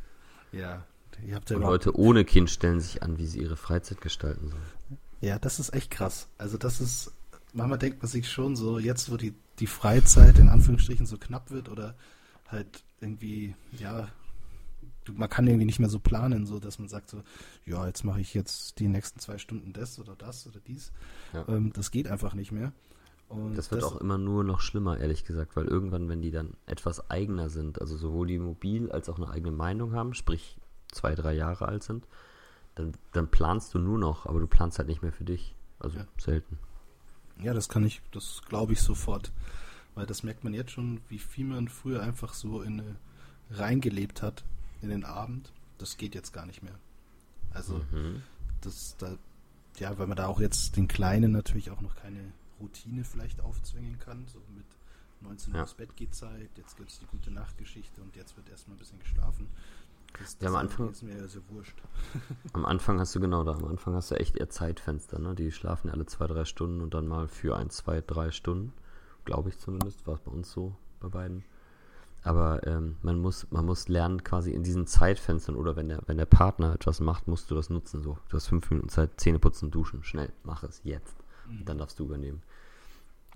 Ja, 0.51 0.85
ja 1.27 1.37
Und 1.37 1.61
Leute 1.61 1.97
ohne 1.97 2.25
Kind 2.25 2.49
stellen 2.49 2.79
sich 2.79 3.03
an, 3.03 3.17
wie 3.17 3.25
sie 3.25 3.39
ihre 3.39 3.57
Freizeit 3.57 4.01
gestalten 4.01 4.49
sollen. 4.49 4.99
Ja, 5.21 5.39
das 5.39 5.59
ist 5.59 5.73
echt 5.73 5.91
krass. 5.91 6.27
Also 6.37 6.57
das 6.57 6.81
ist, 6.81 7.11
manchmal 7.53 7.79
denkt 7.79 8.01
man 8.01 8.09
sich 8.09 8.29
schon 8.29 8.55
so, 8.55 8.79
jetzt 8.79 9.11
wo 9.11 9.17
die, 9.17 9.33
die 9.59 9.67
Freizeit 9.67 10.39
in 10.39 10.49
Anführungsstrichen 10.49 11.05
so 11.05 11.17
knapp 11.17 11.51
wird 11.51 11.69
oder 11.69 11.95
halt 12.47 12.83
irgendwie, 12.99 13.55
ja, 13.77 14.07
man 15.11 15.29
kann 15.29 15.47
irgendwie 15.47 15.65
nicht 15.65 15.79
mehr 15.79 15.89
so 15.89 15.99
planen, 15.99 16.45
so 16.45 16.59
dass 16.59 16.79
man 16.79 16.87
sagt 16.87 17.09
so, 17.09 17.21
ja, 17.65 17.85
jetzt 17.85 18.03
mache 18.03 18.21
ich 18.21 18.33
jetzt 18.33 18.79
die 18.79 18.87
nächsten 18.87 19.19
zwei 19.19 19.37
Stunden 19.37 19.73
das 19.73 19.99
oder 19.99 20.15
das 20.15 20.47
oder 20.47 20.59
dies. 20.67 20.91
Ja. 21.33 21.45
Ähm, 21.47 21.71
das 21.73 21.91
geht 21.91 22.07
einfach 22.07 22.33
nicht 22.33 22.51
mehr. 22.51 22.73
Und 23.27 23.57
das 23.57 23.71
wird 23.71 23.81
das, 23.81 23.91
auch 23.91 23.97
immer 23.97 24.17
nur 24.17 24.43
noch 24.43 24.59
schlimmer, 24.59 24.99
ehrlich 24.99 25.25
gesagt, 25.25 25.55
weil 25.55 25.65
irgendwann, 25.65 26.09
wenn 26.09 26.21
die 26.21 26.31
dann 26.31 26.53
etwas 26.67 27.09
eigener 27.09 27.49
sind, 27.49 27.81
also 27.81 27.97
sowohl 27.97 28.27
die 28.27 28.37
mobil 28.37 28.91
als 28.91 29.09
auch 29.09 29.17
eine 29.17 29.29
eigene 29.29 29.51
Meinung 29.51 29.93
haben, 29.93 30.13
sprich 30.13 30.57
zwei, 30.95 31.15
drei 31.15 31.33
Jahre 31.33 31.67
alt 31.67 31.83
sind, 31.83 32.07
dann, 32.75 32.93
dann 33.11 33.29
planst 33.29 33.73
du 33.73 33.79
nur 33.79 33.97
noch, 33.97 34.25
aber 34.25 34.39
du 34.39 34.47
planst 34.47 34.79
halt 34.79 34.87
nicht 34.87 35.01
mehr 35.01 35.13
für 35.13 35.25
dich. 35.25 35.55
Also 35.79 35.99
ja. 35.99 36.07
selten. 36.17 36.57
Ja, 37.41 37.53
das 37.53 37.69
kann 37.69 37.85
ich, 37.85 38.01
das 38.11 38.41
glaube 38.47 38.73
ich 38.73 38.81
sofort. 38.81 39.31
Weil 39.93 40.05
das 40.05 40.23
merkt 40.23 40.43
man 40.43 40.53
jetzt 40.53 40.71
schon, 40.71 41.01
wie 41.07 41.19
viel 41.19 41.45
man 41.45 41.69
früher 41.69 42.01
einfach 42.01 42.33
so 42.33 42.61
in 42.61 42.97
reingelebt 43.49 44.21
hat 44.21 44.43
in 44.81 44.89
den 44.89 45.05
Abend. 45.05 45.53
Das 45.77 45.97
geht 45.97 46.15
jetzt 46.15 46.33
gar 46.33 46.45
nicht 46.45 46.63
mehr. 46.63 46.77
Also, 47.53 47.81
mhm. 47.91 48.21
das 48.61 48.95
da, 48.97 49.17
ja, 49.77 49.97
weil 49.97 50.07
man 50.07 50.17
da 50.17 50.27
auch 50.27 50.39
jetzt 50.39 50.75
den 50.75 50.87
Kleinen 50.87 51.31
natürlich 51.31 51.71
auch 51.71 51.81
noch 51.81 51.95
keine 51.95 52.33
Routine 52.59 53.03
vielleicht 53.03 53.41
aufzwingen 53.41 53.99
kann, 53.99 54.25
so 54.27 54.39
mit 54.55 54.65
19 55.21 55.51
Uhr 55.51 55.57
ja. 55.57 55.63
ins 55.63 55.73
Bett 55.73 55.95
geht 55.95 56.13
Zeit, 56.13 56.49
jetzt 56.57 56.77
gibt 56.77 56.91
es 56.91 56.99
die 56.99 57.05
gute 57.05 57.31
Nachtgeschichte 57.31 58.01
und 58.01 58.15
jetzt 58.15 58.35
wird 58.37 58.49
erstmal 58.49 58.75
ein 58.75 58.79
bisschen 58.79 58.99
geschlafen. 58.99 59.47
Das, 60.19 60.37
ja, 60.41 60.49
am 60.49 60.55
Anfang 60.55 60.89
ist 60.89 61.03
mir 61.03 61.17
ja 61.17 61.27
sehr 61.27 61.41
wurscht. 61.49 61.75
am 62.53 62.65
Anfang 62.65 62.99
hast 62.99 63.15
du 63.15 63.19
genau 63.19 63.43
da, 63.43 63.53
am 63.53 63.65
Anfang 63.65 63.95
hast 63.95 64.11
du 64.11 64.15
echt 64.15 64.35
eher 64.35 64.49
Zeitfenster, 64.49 65.19
ne? 65.19 65.35
Die 65.35 65.51
schlafen 65.51 65.89
alle 65.89 66.05
zwei, 66.05 66.27
drei 66.27 66.45
Stunden 66.45 66.81
und 66.81 66.93
dann 66.93 67.07
mal 67.07 67.27
für 67.27 67.57
ein, 67.57 67.69
zwei, 67.69 68.01
drei 68.01 68.31
Stunden. 68.31 68.73
Glaube 69.25 69.49
ich 69.49 69.57
zumindest, 69.57 70.05
war 70.07 70.15
es 70.15 70.21
bei 70.21 70.31
uns 70.31 70.51
so 70.51 70.75
bei 70.99 71.09
beiden. 71.09 71.43
Aber 72.23 72.65
ähm, 72.65 72.97
man 73.03 73.19
muss, 73.19 73.45
man 73.51 73.65
muss 73.65 73.87
lernen, 73.87 74.23
quasi 74.23 74.51
in 74.51 74.63
diesen 74.63 74.87
Zeitfenstern 74.87 75.55
oder 75.55 75.75
wenn 75.75 75.89
der, 75.89 76.01
wenn 76.07 76.17
der 76.17 76.25
Partner 76.25 76.73
etwas 76.73 76.99
macht, 76.99 77.27
musst 77.27 77.51
du 77.51 77.55
das 77.55 77.69
nutzen. 77.69 78.01
So, 78.01 78.17
du 78.29 78.37
hast 78.37 78.47
fünf 78.47 78.69
Minuten 78.71 78.89
Zeit, 78.89 79.19
Zähne 79.19 79.37
putzen, 79.37 79.69
duschen, 79.69 80.03
schnell, 80.03 80.31
mach 80.43 80.63
es 80.63 80.81
jetzt. 80.83 81.15
Mhm. 81.47 81.59
Und 81.59 81.69
dann 81.69 81.77
darfst 81.77 81.99
du 81.99 82.05
übernehmen. 82.05 82.41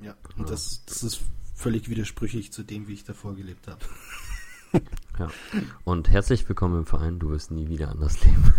Ja, 0.01 0.15
und 0.37 0.45
ja. 0.45 0.45
Das, 0.45 0.85
das 0.85 1.03
ist 1.03 1.21
völlig 1.53 1.89
widersprüchlich 1.89 2.51
zu 2.51 2.63
dem, 2.63 2.87
wie 2.87 2.93
ich 2.93 3.03
davor 3.03 3.35
gelebt 3.35 3.67
habe. 3.67 3.79
Ja. 5.19 5.29
Und 5.83 6.09
herzlich 6.09 6.47
willkommen 6.47 6.79
im 6.79 6.85
Verein, 6.85 7.19
du 7.19 7.31
wirst 7.31 7.51
nie 7.51 7.67
wieder 7.67 7.89
anders 7.89 8.23
leben. 8.23 8.53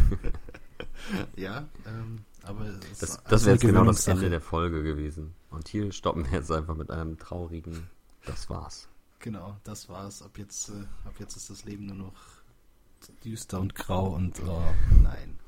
ja, 1.36 1.68
ähm, 1.86 2.24
aber 2.42 2.66
das, 2.98 3.22
das 3.24 3.44
wäre 3.44 3.54
jetzt 3.54 3.62
genau 3.62 3.84
das 3.84 4.06
Ende 4.06 4.30
der 4.30 4.40
Folge 4.40 4.82
gewesen. 4.82 5.34
Und 5.50 5.68
hier 5.68 5.92
stoppen 5.92 6.24
wir 6.24 6.38
jetzt 6.38 6.50
einfach 6.50 6.74
mit 6.74 6.90
einem 6.90 7.18
traurigen, 7.18 7.88
das 8.24 8.48
war's. 8.48 8.88
Genau, 9.18 9.56
das 9.64 9.88
war's. 9.88 10.22
Ab 10.22 10.38
jetzt, 10.38 10.70
äh, 10.70 10.84
ab 11.04 11.14
jetzt 11.18 11.36
ist 11.36 11.50
das 11.50 11.64
Leben 11.64 11.86
nur 11.86 11.96
noch 11.96 12.14
düster 13.24 13.60
und 13.60 13.74
grau 13.74 14.14
und 14.14 14.40
oh, 14.46 14.62
nein, 15.02 15.38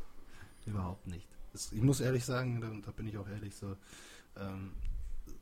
überhaupt 0.66 1.06
nicht. 1.06 1.28
Das, 1.52 1.72
ich 1.72 1.82
muss 1.82 2.00
ehrlich 2.00 2.24
sagen, 2.24 2.60
da, 2.60 2.70
da, 2.84 2.92
bin 2.92 3.06
ich 3.06 3.18
auch 3.18 3.28
ehrlich 3.28 3.54
so. 3.54 3.76
Ähm, 4.36 4.72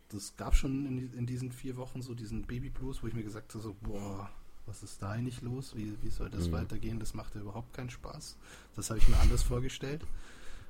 das 0.08 0.36
gab 0.36 0.56
schon 0.56 0.86
in, 0.86 1.12
in, 1.12 1.26
diesen 1.26 1.52
vier 1.52 1.76
Wochen 1.76 2.02
so 2.02 2.14
diesen 2.14 2.42
Baby 2.42 2.70
Blues, 2.70 3.02
wo 3.02 3.06
ich 3.06 3.14
mir 3.14 3.22
gesagt 3.22 3.54
habe, 3.54 3.62
so, 3.62 3.76
boah, 3.80 4.28
was 4.70 4.82
ist 4.82 5.02
da 5.02 5.10
eigentlich 5.10 5.42
los? 5.42 5.74
Wie, 5.74 5.96
wie 6.00 6.10
soll 6.10 6.30
das 6.30 6.48
mhm. 6.48 6.52
weitergehen? 6.52 6.98
Das 7.00 7.12
macht 7.12 7.34
ja 7.34 7.40
überhaupt 7.40 7.74
keinen 7.74 7.90
Spaß. 7.90 8.36
Das 8.76 8.88
habe 8.88 8.98
ich 8.98 9.08
mir 9.08 9.18
anders 9.18 9.42
vorgestellt. 9.42 10.06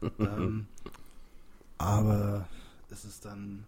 ähm, 0.19 0.67
aber 1.79 2.49
es 2.91 3.05
ist 3.05 3.27
dann 3.27 3.65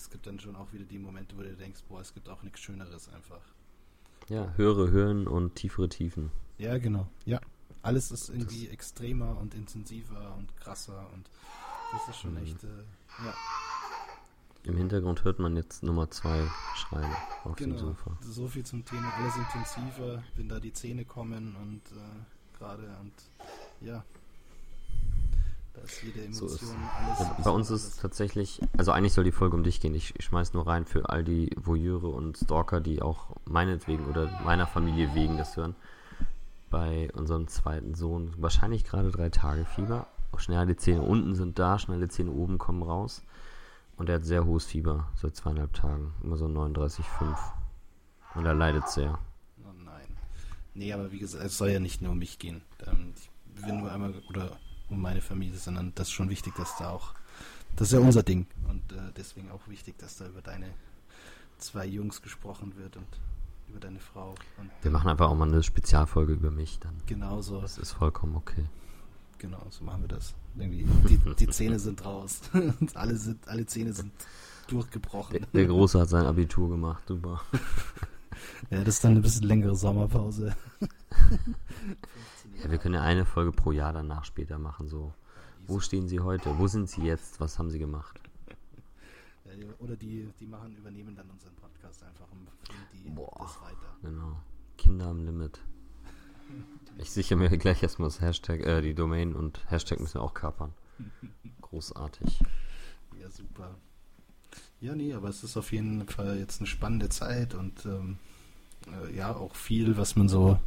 es 0.00 0.08
gibt 0.08 0.26
dann 0.26 0.40
schon 0.40 0.56
auch 0.56 0.72
wieder 0.72 0.84
die 0.84 0.98
Momente, 0.98 1.36
wo 1.36 1.42
du 1.42 1.54
denkst, 1.54 1.80
boah, 1.88 2.00
es 2.00 2.14
gibt 2.14 2.28
auch 2.28 2.42
nichts 2.42 2.60
Schöneres 2.60 3.08
einfach. 3.10 3.42
Ja, 4.28 4.52
höhere 4.56 4.90
Höhen 4.90 5.26
und 5.26 5.56
tiefere 5.56 5.88
Tiefen. 5.88 6.30
Ja, 6.58 6.78
genau. 6.78 7.06
Ja. 7.26 7.40
Alles 7.82 8.10
ist 8.10 8.30
irgendwie 8.30 8.64
das 8.64 8.72
extremer 8.72 9.38
und 9.38 9.54
intensiver 9.54 10.34
und 10.36 10.56
krasser 10.56 11.06
und 11.14 11.28
das 11.92 12.08
ist 12.08 12.20
schon 12.20 12.32
mhm. 12.32 12.44
echt, 12.44 12.64
äh, 12.64 13.24
ja. 13.24 13.34
Im 14.64 14.76
Hintergrund 14.76 15.24
hört 15.24 15.38
man 15.38 15.56
jetzt 15.56 15.82
Nummer 15.82 16.10
zwei 16.10 16.42
schreien 16.76 17.10
auf 17.44 17.56
genau. 17.56 17.76
dem 17.76 17.78
Sofa. 17.78 18.18
So 18.20 18.46
viel 18.46 18.64
zum 18.64 18.84
Thema, 18.84 19.12
alles 19.18 19.36
intensiver, 19.36 20.22
wenn 20.36 20.48
da 20.48 20.60
die 20.60 20.72
Zähne 20.72 21.04
kommen 21.04 21.56
und 21.56 21.82
äh, 21.96 22.58
gerade 22.58 22.84
und 23.00 23.12
ja, 23.80 24.04
da 25.72 25.82
ist 25.82 26.02
jede 26.02 26.24
Emotion, 26.24 26.48
so 26.48 26.54
ist. 26.54 26.74
alles. 27.20 27.44
bei 27.44 27.50
uns 27.50 27.70
ist 27.70 27.86
es 27.86 27.96
tatsächlich, 27.96 28.60
also 28.76 28.92
eigentlich 28.92 29.12
soll 29.12 29.24
die 29.24 29.32
Folge 29.32 29.56
um 29.56 29.62
dich 29.62 29.80
gehen. 29.80 29.94
Ich, 29.94 30.14
schmeiß 30.18 30.52
nur 30.52 30.66
rein 30.66 30.84
für 30.84 31.08
all 31.08 31.22
die 31.22 31.50
Voyeure 31.56 32.08
und 32.08 32.36
Stalker, 32.36 32.80
die 32.80 33.02
auch 33.02 33.36
meinetwegen 33.44 34.06
oder 34.06 34.40
meiner 34.44 34.66
Familie 34.66 35.14
wegen 35.14 35.38
das 35.38 35.56
hören. 35.56 35.76
Bei 36.70 37.10
unserem 37.14 37.48
zweiten 37.48 37.94
Sohn 37.94 38.34
wahrscheinlich 38.36 38.84
gerade 38.84 39.10
drei 39.10 39.28
Tage 39.28 39.64
Fieber. 39.64 40.06
Schnell 40.36 40.66
die 40.66 40.76
Zähne 40.76 41.02
unten 41.02 41.34
sind 41.34 41.58
da, 41.58 41.78
schnelle 41.78 42.08
Zähne 42.08 42.30
oben 42.30 42.58
kommen 42.58 42.82
raus. 42.82 43.22
Und 44.00 44.08
er 44.08 44.14
hat 44.14 44.24
sehr 44.24 44.46
hohes 44.46 44.64
Fieber 44.64 45.12
seit 45.14 45.36
zweieinhalb 45.36 45.74
Tagen. 45.74 46.14
Immer 46.24 46.38
so 46.38 46.46
39,5. 46.46 47.36
Und 48.34 48.46
er 48.46 48.54
leidet 48.54 48.88
sehr. 48.88 49.18
Oh 49.62 49.74
nein. 49.84 50.16
Nee, 50.72 50.94
aber 50.94 51.12
wie 51.12 51.18
gesagt, 51.18 51.44
es 51.44 51.58
soll 51.58 51.68
ja 51.68 51.80
nicht 51.80 52.00
nur 52.00 52.12
um 52.12 52.18
mich 52.18 52.38
gehen. 52.38 52.62
Ähm, 52.86 53.12
ich 53.14 53.62
will 53.66 53.74
nur 53.74 53.92
einmal, 53.92 54.14
oder 54.30 54.56
um 54.88 55.02
meine 55.02 55.20
Familie, 55.20 55.58
sondern 55.58 55.92
das 55.96 56.08
ist 56.08 56.12
schon 56.12 56.30
wichtig, 56.30 56.54
dass 56.54 56.78
da 56.78 56.88
auch, 56.88 57.12
das 57.76 57.88
ist 57.88 57.92
ja 57.92 58.00
unser 58.00 58.22
Ding 58.22 58.46
und 58.70 58.90
äh, 58.90 59.12
deswegen 59.18 59.50
auch 59.50 59.68
wichtig, 59.68 59.98
dass 59.98 60.16
da 60.16 60.28
über 60.28 60.40
deine 60.40 60.70
zwei 61.58 61.84
Jungs 61.84 62.22
gesprochen 62.22 62.76
wird 62.78 62.96
und 62.96 63.06
über 63.68 63.80
deine 63.80 64.00
Frau. 64.00 64.34
Und, 64.56 64.70
Wir 64.80 64.92
machen 64.92 65.10
einfach 65.10 65.28
auch 65.28 65.36
mal 65.36 65.46
eine 65.46 65.62
Spezialfolge 65.62 66.32
über 66.32 66.50
mich 66.50 66.80
dann. 66.80 66.94
Genau 67.04 67.42
so. 67.42 67.60
Das 67.60 67.76
ist 67.76 67.92
vollkommen 67.92 68.34
okay. 68.34 68.64
Genau, 69.40 69.66
so 69.70 69.84
machen 69.84 70.02
wir 70.02 70.08
das. 70.08 70.34
Irgendwie, 70.54 70.86
die, 71.08 71.18
die 71.34 71.48
Zähne 71.48 71.78
sind 71.78 72.04
raus. 72.04 72.42
alle, 72.94 73.16
sind, 73.16 73.48
alle 73.48 73.64
Zähne 73.64 73.94
sind 73.94 74.12
durchgebrochen. 74.68 75.38
Der, 75.38 75.46
der 75.46 75.66
Große 75.66 75.98
hat 75.98 76.10
sein 76.10 76.26
Abitur 76.26 76.68
gemacht, 76.68 77.04
super. 77.08 77.40
ja, 78.70 78.84
das 78.84 78.96
ist 78.96 79.04
dann 79.04 79.12
eine 79.12 79.20
bisschen 79.20 79.46
längere 79.46 79.74
Sommerpause. 79.74 80.54
Ja, 82.62 82.70
wir 82.70 82.76
können 82.76 82.96
ja 82.96 83.00
eine 83.00 83.24
Folge 83.24 83.52
pro 83.52 83.72
Jahr 83.72 83.94
danach 83.94 84.26
später 84.26 84.58
machen. 84.58 84.86
So, 84.86 85.14
wo 85.66 85.80
stehen 85.80 86.08
Sie 86.08 86.20
heute? 86.20 86.58
Wo 86.58 86.66
sind 86.66 86.90
Sie 86.90 87.00
jetzt? 87.00 87.40
Was 87.40 87.58
haben 87.58 87.70
Sie 87.70 87.78
gemacht? 87.78 88.20
Oder 89.78 89.96
die, 89.96 90.28
die 90.38 90.46
machen, 90.46 90.76
übernehmen 90.76 91.16
dann 91.16 91.30
unseren 91.30 91.54
Podcast 91.54 92.02
einfach 92.02 92.30
und 92.32 92.46
die 92.92 93.08
Boah, 93.08 93.34
das 93.38 93.62
weiter. 93.62 93.96
Genau. 94.02 94.36
Kinder 94.76 95.06
am 95.06 95.24
Limit. 95.24 95.58
Ich 96.98 97.10
sichere 97.10 97.36
mir 97.36 97.48
gleich 97.56 97.82
erstmal 97.82 98.08
das 98.08 98.20
Hashtag, 98.20 98.60
äh, 98.60 98.82
die 98.82 98.94
Domain 98.94 99.34
und 99.34 99.60
Hashtag 99.70 100.00
müssen 100.00 100.14
wir 100.14 100.22
auch 100.22 100.34
kapern. 100.34 100.72
Großartig. 101.62 102.40
Ja, 103.20 103.30
super. 103.30 103.74
Ja, 104.80 104.94
nee, 104.94 105.12
aber 105.12 105.28
es 105.28 105.44
ist 105.44 105.56
auf 105.56 105.72
jeden 105.72 106.06
Fall 106.08 106.38
jetzt 106.38 106.60
eine 106.60 106.66
spannende 106.66 107.08
Zeit 107.08 107.54
und 107.54 107.84
ähm, 107.86 108.18
äh, 108.86 109.14
ja, 109.14 109.34
auch 109.34 109.54
viel, 109.54 109.96
was 109.96 110.16
man 110.16 110.28
so, 110.28 110.58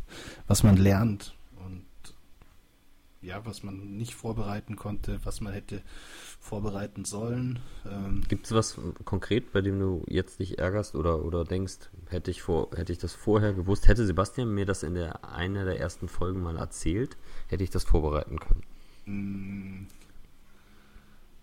was 0.47 0.63
man 0.63 0.77
lernt 0.77 1.35
und 1.65 1.85
ja, 3.23 3.45
was 3.45 3.63
man 3.63 3.97
nicht 3.97 4.13
vorbereiten 4.13 4.75
konnte, 4.75 5.19
was 5.23 5.41
man 5.41 5.53
hätte 5.53 5.81
vorbereiten 6.39 7.05
sollen. 7.05 7.59
Ähm, 7.89 8.23
Gibt 8.27 8.45
es 8.45 8.51
was 8.51 8.77
konkret, 9.05 9.51
bei 9.53 9.61
dem 9.61 9.79
du 9.79 10.03
jetzt 10.07 10.39
dich 10.39 10.59
ärgerst 10.59 10.95
oder, 10.95 11.23
oder 11.23 11.45
denkst, 11.45 11.89
hätte 12.09 12.31
ich, 12.31 12.41
vor, 12.41 12.69
hätte 12.75 12.91
ich 12.91 12.99
das 12.99 13.13
vorher 13.13 13.53
gewusst, 13.53 13.87
hätte 13.87 14.05
Sebastian 14.05 14.53
mir 14.53 14.65
das 14.65 14.83
in 14.83 14.93
der 14.93 15.23
einer 15.23 15.65
der 15.65 15.79
ersten 15.79 16.07
Folgen 16.07 16.41
mal 16.41 16.57
erzählt, 16.57 17.17
hätte 17.47 17.63
ich 17.63 17.69
das 17.69 17.83
vorbereiten 17.83 18.39
können? 18.39 18.63
Mm, 19.05 19.87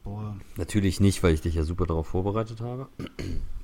boah. 0.04 0.37
Natürlich 0.56 1.00
nicht, 1.00 1.22
weil 1.22 1.34
ich 1.34 1.40
dich 1.40 1.54
ja 1.54 1.64
super 1.64 1.87
darauf 1.87 2.08
vorbereitet 2.08 2.60
habe. 2.60 2.88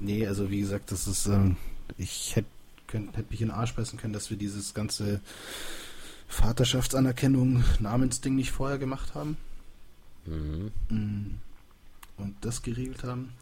Nee, 0.00 0.26
also 0.26 0.50
wie 0.50 0.60
gesagt, 0.60 0.90
das 0.90 1.06
ist, 1.06 1.26
ähm, 1.26 1.56
ich 1.98 2.36
hätte 2.36 2.48
hätte 2.92 3.26
mich 3.30 3.40
in 3.40 3.48
den 3.48 3.56
Arsch 3.56 3.74
beißen 3.74 3.98
können, 3.98 4.12
dass 4.12 4.30
wir 4.30 4.36
dieses 4.36 4.74
ganze 4.74 5.20
Vaterschaftsanerkennung, 6.28 7.64
Namensding 7.80 8.34
nicht 8.34 8.52
vorher 8.52 8.78
gemacht 8.78 9.14
haben. 9.14 9.36
Mhm. 10.26 10.72
Mm. 10.88 11.40
Und 12.18 12.34
das 12.40 12.62
geregelt 12.62 13.04
haben. 13.04 13.32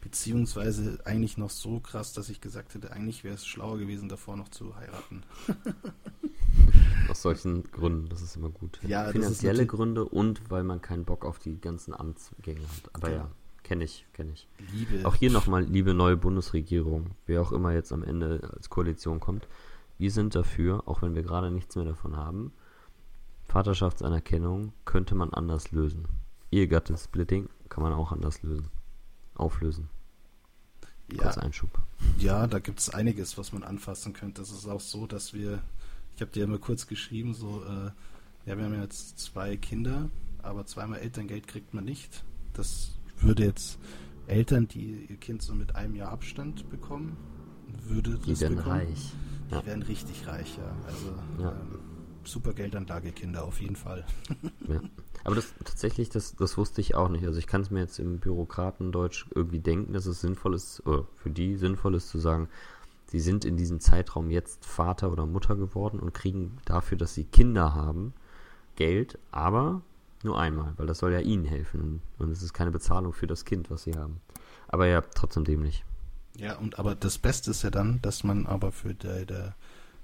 Beziehungsweise 0.00 0.98
eigentlich 1.04 1.36
noch 1.38 1.50
so 1.50 1.80
krass, 1.80 2.12
dass 2.12 2.28
ich 2.28 2.40
gesagt 2.40 2.74
hätte, 2.74 2.92
eigentlich 2.92 3.24
wäre 3.24 3.34
es 3.34 3.46
schlauer 3.46 3.78
gewesen, 3.78 4.08
davor 4.08 4.36
noch 4.36 4.48
zu 4.50 4.76
heiraten. 4.76 5.22
aus 7.08 7.22
solchen 7.22 7.64
Gründen, 7.70 8.08
das 8.08 8.22
ist 8.22 8.36
immer 8.36 8.50
gut. 8.50 8.78
Ja, 8.86 9.10
Finanzielle 9.10 9.66
Gründe 9.66 10.04
und 10.04 10.50
weil 10.50 10.62
man 10.62 10.80
keinen 10.80 11.04
Bock 11.04 11.24
auf 11.24 11.38
die 11.38 11.60
ganzen 11.60 11.94
Amtsgänge 11.94 12.60
hat. 12.60 12.94
Aber 12.94 13.10
ja, 13.10 13.16
ja 13.16 13.30
kenne 13.66 13.84
ich, 13.84 14.06
kenne 14.12 14.30
ich. 14.32 14.46
Liebe. 14.72 15.04
Auch 15.06 15.16
hier 15.16 15.30
nochmal, 15.30 15.64
liebe 15.64 15.92
neue 15.92 16.16
Bundesregierung, 16.16 17.10
wer 17.26 17.42
auch 17.42 17.50
immer 17.50 17.72
jetzt 17.72 17.92
am 17.92 18.04
Ende 18.04 18.48
als 18.54 18.70
Koalition 18.70 19.18
kommt, 19.18 19.48
wir 19.98 20.10
sind 20.10 20.34
dafür, 20.34 20.82
auch 20.86 21.02
wenn 21.02 21.14
wir 21.14 21.22
gerade 21.22 21.50
nichts 21.50 21.76
mehr 21.76 21.84
davon 21.84 22.16
haben, 22.16 22.52
Vaterschaftsanerkennung 23.44 24.72
könnte 24.84 25.14
man 25.14 25.32
anders 25.32 25.70
lösen. 25.72 26.06
Ehegattensplitting 26.50 27.48
kann 27.68 27.82
man 27.82 27.92
auch 27.92 28.12
anders 28.12 28.42
lösen. 28.42 28.68
Auflösen. 29.34 29.88
Ja, 31.12 31.22
Kurz 31.22 31.38
Einschub. 31.38 31.70
Ja, 32.18 32.46
da 32.46 32.58
gibt 32.58 32.80
es 32.80 32.90
einiges, 32.90 33.38
was 33.38 33.52
man 33.52 33.62
anfassen 33.62 34.12
könnte. 34.12 34.42
Es 34.42 34.50
ist 34.50 34.66
auch 34.66 34.80
so, 34.80 35.06
dass 35.06 35.32
wir, 35.34 35.62
ich 36.16 36.20
habe 36.20 36.32
dir 36.32 36.40
ja 36.40 36.46
mal 36.46 36.58
kurz 36.58 36.86
geschrieben, 36.86 37.34
so, 37.34 37.62
äh, 37.64 37.90
ja, 38.48 38.58
wir 38.58 38.64
haben 38.64 38.80
jetzt 38.80 39.18
zwei 39.18 39.56
Kinder, 39.56 40.10
aber 40.42 40.66
zweimal 40.66 40.98
Elterngeld 40.98 41.46
kriegt 41.46 41.74
man 41.74 41.84
nicht. 41.84 42.24
Das 42.54 42.92
würde 43.20 43.44
jetzt 43.44 43.78
Eltern, 44.26 44.66
die 44.66 45.06
ihr 45.08 45.16
Kind 45.16 45.42
so 45.42 45.54
mit 45.54 45.76
einem 45.76 45.94
Jahr 45.94 46.10
Abstand 46.10 46.68
bekommen, 46.70 47.16
würde 47.84 48.18
die 48.18 48.30
das 48.32 48.40
werden 48.40 48.56
bekommen. 48.56 48.76
reich. 48.76 49.12
Die 49.50 49.54
ja. 49.54 49.66
werden 49.66 49.82
richtig 49.82 50.26
reich, 50.26 50.56
ja. 50.58 50.74
Also 50.86 51.42
ja. 51.42 51.52
Ähm, 51.52 51.78
super 52.24 52.52
Geldanlage 52.52 53.12
Kinder 53.12 53.44
auf 53.44 53.60
jeden 53.60 53.76
Fall. 53.76 54.04
ja. 54.68 54.80
Aber 55.24 55.34
das 55.34 55.54
tatsächlich, 55.64 56.08
das, 56.08 56.36
das 56.36 56.56
wusste 56.56 56.80
ich 56.80 56.94
auch 56.94 57.08
nicht. 57.08 57.24
Also 57.24 57.38
ich 57.38 57.46
kann 57.46 57.60
es 57.60 57.70
mir 57.70 57.80
jetzt 57.80 57.98
im 57.98 58.18
Bürokratendeutsch 58.18 59.26
irgendwie 59.34 59.60
denken, 59.60 59.92
dass 59.92 60.06
es 60.06 60.20
sinnvoll 60.20 60.54
ist, 60.54 60.86
oder 60.86 61.06
für 61.16 61.30
die 61.30 61.56
sinnvoll 61.56 61.94
ist 61.94 62.08
zu 62.08 62.18
sagen, 62.18 62.48
sie 63.06 63.20
sind 63.20 63.44
in 63.44 63.56
diesem 63.56 63.80
Zeitraum 63.80 64.30
jetzt 64.30 64.64
Vater 64.64 65.10
oder 65.10 65.26
Mutter 65.26 65.56
geworden 65.56 66.00
und 66.00 66.14
kriegen 66.14 66.58
dafür, 66.64 66.98
dass 66.98 67.14
sie 67.14 67.24
Kinder 67.24 67.74
haben, 67.74 68.12
Geld, 68.76 69.18
aber 69.30 69.82
nur 70.22 70.38
einmal, 70.38 70.74
weil 70.76 70.86
das 70.86 70.98
soll 70.98 71.12
ja 71.12 71.20
ihnen 71.20 71.44
helfen 71.44 72.02
und 72.18 72.30
es 72.30 72.42
ist 72.42 72.52
keine 72.52 72.70
Bezahlung 72.70 73.12
für 73.12 73.26
das 73.26 73.44
Kind, 73.44 73.70
was 73.70 73.84
sie 73.84 73.94
haben. 73.94 74.20
Aber 74.68 74.86
ja, 74.86 75.00
trotzdem 75.00 75.44
dämlich. 75.44 75.84
Ja, 76.38 76.56
und 76.56 76.78
aber 76.78 76.94
das 76.94 77.18
Beste 77.18 77.50
ist 77.50 77.62
ja 77.62 77.70
dann, 77.70 78.00
dass 78.02 78.24
man 78.24 78.46
aber 78.46 78.72
für 78.72 78.94
die, 78.94 79.26
die 79.26 79.52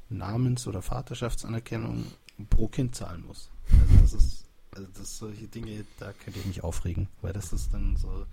Namens- 0.08 0.66
oder 0.66 0.82
Vaterschaftsanerkennung 0.82 2.06
pro 2.50 2.68
Kind 2.68 2.94
zahlen 2.94 3.24
muss. 3.26 3.50
Also 3.70 4.00
das 4.00 4.12
ist, 4.14 4.46
also 4.74 4.88
das 4.94 5.18
solche 5.18 5.46
Dinge, 5.48 5.84
da 5.98 6.12
könnt 6.12 6.36
ihr 6.36 6.46
mich 6.46 6.64
aufregen, 6.64 7.08
weil 7.20 7.32
das 7.32 7.52
ist 7.52 7.72
dann 7.74 7.96
so, 7.96 8.26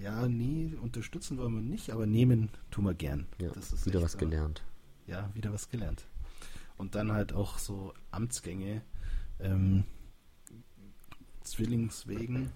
ja, 0.00 0.26
nee, 0.28 0.74
unterstützen 0.80 1.38
wollen 1.38 1.54
wir 1.54 1.60
nicht, 1.60 1.90
aber 1.90 2.06
nehmen 2.06 2.48
tun 2.70 2.84
wir 2.84 2.94
gern. 2.94 3.26
Ja, 3.38 3.50
wieder 3.50 3.96
echt, 3.96 4.04
was 4.04 4.18
gelernt. 4.18 4.62
Ja, 5.06 5.30
wieder 5.34 5.52
was 5.52 5.68
gelernt. 5.68 6.04
Und 6.76 6.94
dann 6.94 7.12
halt 7.12 7.32
auch 7.32 7.58
so 7.58 7.92
Amtsgänge, 8.10 8.82
ähm, 9.40 9.84
Zwillingswegen. 11.42 12.50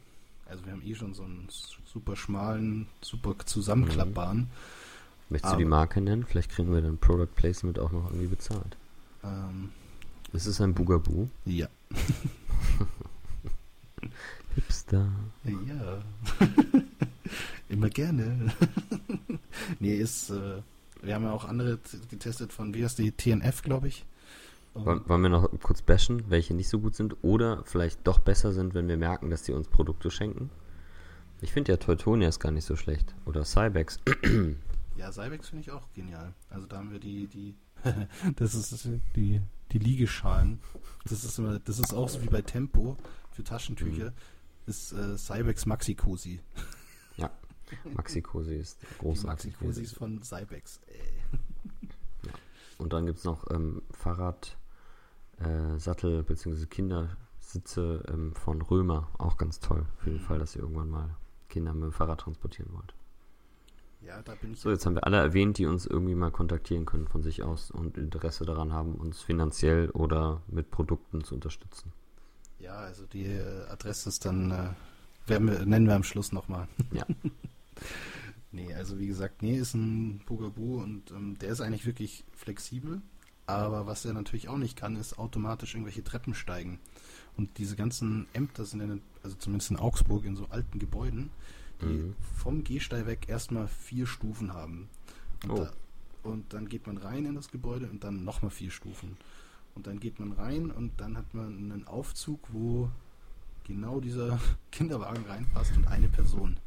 Also 0.48 0.64
wir 0.64 0.72
haben 0.72 0.82
eh 0.82 0.94
schon 0.94 1.14
so 1.14 1.24
einen 1.24 1.48
super 1.84 2.16
schmalen, 2.16 2.86
super 3.02 3.34
zusammenklappbaren. 3.44 4.38
Mhm. 4.38 4.48
Möchtest 5.30 5.54
du 5.54 5.58
die 5.58 5.64
Marke 5.66 6.00
nennen? 6.00 6.24
Vielleicht 6.24 6.50
kriegen 6.50 6.72
wir 6.72 6.80
dann 6.80 6.96
Product 6.96 7.34
Placement 7.34 7.78
auch 7.78 7.92
noch 7.92 8.06
irgendwie 8.06 8.28
bezahlt. 8.28 8.76
Ähm, 9.22 9.70
ist 10.32 10.46
es 10.46 10.60
ein 10.60 10.74
Bugaboo? 10.74 11.28
Ja. 11.44 11.68
Hipster. 14.54 15.08
Ja. 15.44 16.02
Immer 17.68 17.90
gerne. 17.90 18.52
nee, 19.80 19.96
ist, 19.96 20.30
äh, 20.30 20.62
wir 21.02 21.14
haben 21.14 21.24
ja 21.24 21.32
auch 21.32 21.44
andere 21.44 21.78
getestet 22.10 22.52
von, 22.52 22.72
wie 22.74 22.84
heißt 22.84 22.98
die, 22.98 23.12
TNF, 23.12 23.62
glaube 23.62 23.88
ich. 23.88 24.06
Wollen 24.84 25.22
wir 25.22 25.28
noch 25.28 25.48
kurz 25.62 25.82
bashen, 25.82 26.24
welche 26.28 26.54
nicht 26.54 26.68
so 26.68 26.80
gut 26.80 26.94
sind 26.94 27.16
oder 27.22 27.62
vielleicht 27.64 28.06
doch 28.06 28.18
besser 28.18 28.52
sind, 28.52 28.74
wenn 28.74 28.88
wir 28.88 28.96
merken, 28.96 29.30
dass 29.30 29.42
die 29.42 29.52
uns 29.52 29.68
Produkte 29.68 30.10
schenken? 30.10 30.50
Ich 31.40 31.52
finde 31.52 31.72
ja 31.72 31.76
Teutonia 31.76 32.28
ist 32.28 32.40
gar 32.40 32.50
nicht 32.50 32.64
so 32.64 32.76
schlecht. 32.76 33.14
Oder 33.24 33.44
Cybex. 33.44 33.98
Ja, 34.96 35.12
Cybex 35.12 35.50
finde 35.50 35.62
ich 35.62 35.70
auch 35.70 35.92
genial. 35.92 36.34
Also 36.50 36.66
da 36.66 36.78
haben 36.78 36.90
wir 36.90 36.98
die, 36.98 37.28
die, 37.28 37.54
das 38.36 38.54
ist 38.54 38.88
die, 39.14 39.40
die 39.70 39.78
Liegeschalen. 39.78 40.60
Das 41.04 41.24
ist 41.24 41.38
immer, 41.38 41.60
das 41.60 41.78
ist 41.78 41.94
auch 41.94 42.08
so 42.08 42.20
wie 42.22 42.26
bei 42.26 42.42
Tempo 42.42 42.96
für 43.30 43.44
Taschentücher. 43.44 44.10
Mhm. 44.10 44.16
Ist 44.66 44.92
äh, 44.92 45.16
Cybex 45.16 45.66
Maxi 45.66 45.94
Cosi. 45.94 46.40
Ja, 47.16 47.30
Maxi 47.94 48.20
Cosi 48.20 48.56
ist 48.56 48.80
großartig. 48.98 49.52
Maxi 49.52 49.64
Cosi 49.64 49.82
ist 49.82 49.94
von 49.94 50.22
Cybex. 50.22 50.80
Ja. 52.24 52.32
Und 52.78 52.92
dann 52.92 53.06
gibt 53.06 53.18
es 53.18 53.24
noch 53.24 53.48
ähm, 53.50 53.82
Fahrrad, 53.92 54.57
äh, 55.40 55.78
Sattel 55.78 56.22
bzw. 56.22 56.66
Kindersitze 56.66 58.04
ähm, 58.08 58.34
von 58.34 58.62
Römer. 58.62 59.08
Auch 59.18 59.36
ganz 59.36 59.60
toll. 59.60 59.86
Für 59.98 60.10
den 60.10 60.20
mhm. 60.20 60.24
Fall, 60.24 60.38
dass 60.38 60.56
ihr 60.56 60.62
irgendwann 60.62 60.90
mal 60.90 61.16
Kinder 61.48 61.72
mit 61.74 61.84
dem 61.84 61.92
Fahrrad 61.92 62.20
transportieren 62.20 62.72
wollt. 62.72 62.94
Ja, 64.00 64.22
da 64.22 64.34
bin 64.36 64.52
ich. 64.52 64.60
So, 64.60 64.70
jetzt 64.70 64.86
haben 64.86 64.94
wir 64.94 65.04
alle 65.04 65.16
erwähnt, 65.18 65.58
die 65.58 65.66
uns 65.66 65.86
irgendwie 65.86 66.14
mal 66.14 66.30
kontaktieren 66.30 66.86
können 66.86 67.08
von 67.08 67.22
sich 67.22 67.42
aus 67.42 67.70
und 67.70 67.98
Interesse 67.98 68.44
daran 68.44 68.72
haben, 68.72 68.94
uns 68.94 69.22
finanziell 69.22 69.90
oder 69.90 70.42
mit 70.46 70.70
Produkten 70.70 71.24
zu 71.24 71.34
unterstützen. 71.34 71.92
Ja, 72.58 72.76
also 72.76 73.06
die 73.06 73.26
äh, 73.26 73.66
Adresse 73.68 74.08
ist 74.08 74.24
dann, 74.24 74.50
äh, 74.50 74.70
wir, 75.26 75.40
nennen 75.40 75.86
wir 75.86 75.94
am 75.94 76.04
Schluss 76.04 76.32
nochmal. 76.32 76.68
Ja. 76.92 77.06
nee, 78.50 78.74
also 78.74 78.98
wie 78.98 79.06
gesagt, 79.06 79.42
nee, 79.42 79.56
ist 79.56 79.74
ein 79.74 80.20
Bugaboo 80.26 80.80
und 80.80 81.10
ähm, 81.10 81.38
der 81.38 81.50
ist 81.50 81.60
eigentlich 81.60 81.86
wirklich 81.86 82.24
flexibel. 82.32 83.02
Aber 83.48 83.86
was 83.86 84.04
er 84.04 84.12
natürlich 84.12 84.48
auch 84.48 84.58
nicht 84.58 84.76
kann, 84.76 84.94
ist 84.94 85.18
automatisch 85.18 85.74
irgendwelche 85.74 86.04
Treppen 86.04 86.34
steigen. 86.34 86.78
Und 87.38 87.56
diese 87.56 87.76
ganzen 87.76 88.26
Ämter 88.34 88.66
sind, 88.66 88.80
in, 88.80 89.00
also 89.22 89.36
zumindest 89.36 89.70
in 89.70 89.78
Augsburg, 89.78 90.26
in 90.26 90.36
so 90.36 90.46
alten 90.50 90.78
Gebäuden, 90.78 91.30
die 91.80 91.86
mhm. 91.86 92.16
vom 92.36 92.62
Gehsteig 92.62 93.06
weg 93.06 93.26
erstmal 93.26 93.66
vier 93.66 94.06
Stufen 94.06 94.52
haben. 94.52 94.90
Und, 95.44 95.50
oh. 95.50 95.56
da, 95.64 95.72
und 96.28 96.52
dann 96.52 96.68
geht 96.68 96.86
man 96.86 96.98
rein 96.98 97.24
in 97.24 97.36
das 97.36 97.50
Gebäude 97.50 97.86
und 97.86 98.04
dann 98.04 98.22
nochmal 98.22 98.50
vier 98.50 98.70
Stufen. 98.70 99.16
Und 99.74 99.86
dann 99.86 99.98
geht 99.98 100.20
man 100.20 100.32
rein 100.32 100.70
und 100.70 101.00
dann 101.00 101.16
hat 101.16 101.32
man 101.32 101.46
einen 101.46 101.86
Aufzug, 101.86 102.40
wo 102.52 102.90
genau 103.64 103.98
dieser 103.98 104.38
Kinderwagen 104.70 105.24
reinpasst 105.24 105.74
und 105.74 105.86
eine 105.86 106.08
Person. 106.08 106.58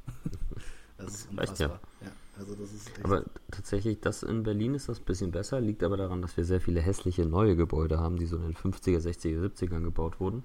das 0.97 1.13
ist 1.13 1.29
unfassbar. 1.29 1.79
Ja. 1.99 2.07
ja. 2.07 2.13
Also 2.41 2.55
das 2.55 2.73
ist 2.73 2.91
aber 3.03 3.23
tatsächlich, 3.51 4.01
das 4.01 4.23
in 4.23 4.43
Berlin 4.43 4.73
ist 4.73 4.89
das 4.89 4.99
ein 4.99 5.05
bisschen 5.05 5.31
besser, 5.31 5.61
liegt 5.61 5.83
aber 5.83 5.95
daran, 5.95 6.21
dass 6.21 6.35
wir 6.37 6.43
sehr 6.43 6.59
viele 6.59 6.81
hässliche 6.81 7.25
neue 7.25 7.55
Gebäude 7.55 7.99
haben, 7.99 8.17
die 8.17 8.25
so 8.25 8.37
in 8.37 8.43
den 8.43 8.55
50er, 8.55 8.99
60er, 8.99 9.39
70ern 9.45 9.83
gebaut 9.83 10.19
wurden. 10.19 10.43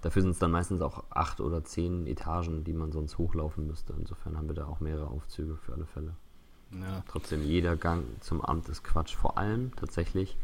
Dafür 0.00 0.22
sind 0.22 0.32
es 0.32 0.38
dann 0.38 0.50
meistens 0.50 0.80
auch 0.80 1.04
acht 1.10 1.40
oder 1.40 1.64
zehn 1.64 2.06
Etagen, 2.06 2.64
die 2.64 2.72
man 2.72 2.92
sonst 2.92 3.18
hochlaufen 3.18 3.66
müsste. 3.66 3.94
Insofern 3.98 4.36
haben 4.36 4.48
wir 4.48 4.54
da 4.54 4.66
auch 4.66 4.80
mehrere 4.80 5.08
Aufzüge 5.08 5.56
für 5.56 5.72
alle 5.72 5.86
Fälle. 5.86 6.14
Ja. 6.72 7.02
Trotzdem, 7.08 7.42
jeder 7.42 7.76
Gang 7.76 8.04
zum 8.20 8.40
Amt 8.40 8.68
ist 8.68 8.82
Quatsch. 8.82 9.14
Vor 9.14 9.38
allem 9.38 9.74
tatsächlich 9.76 10.36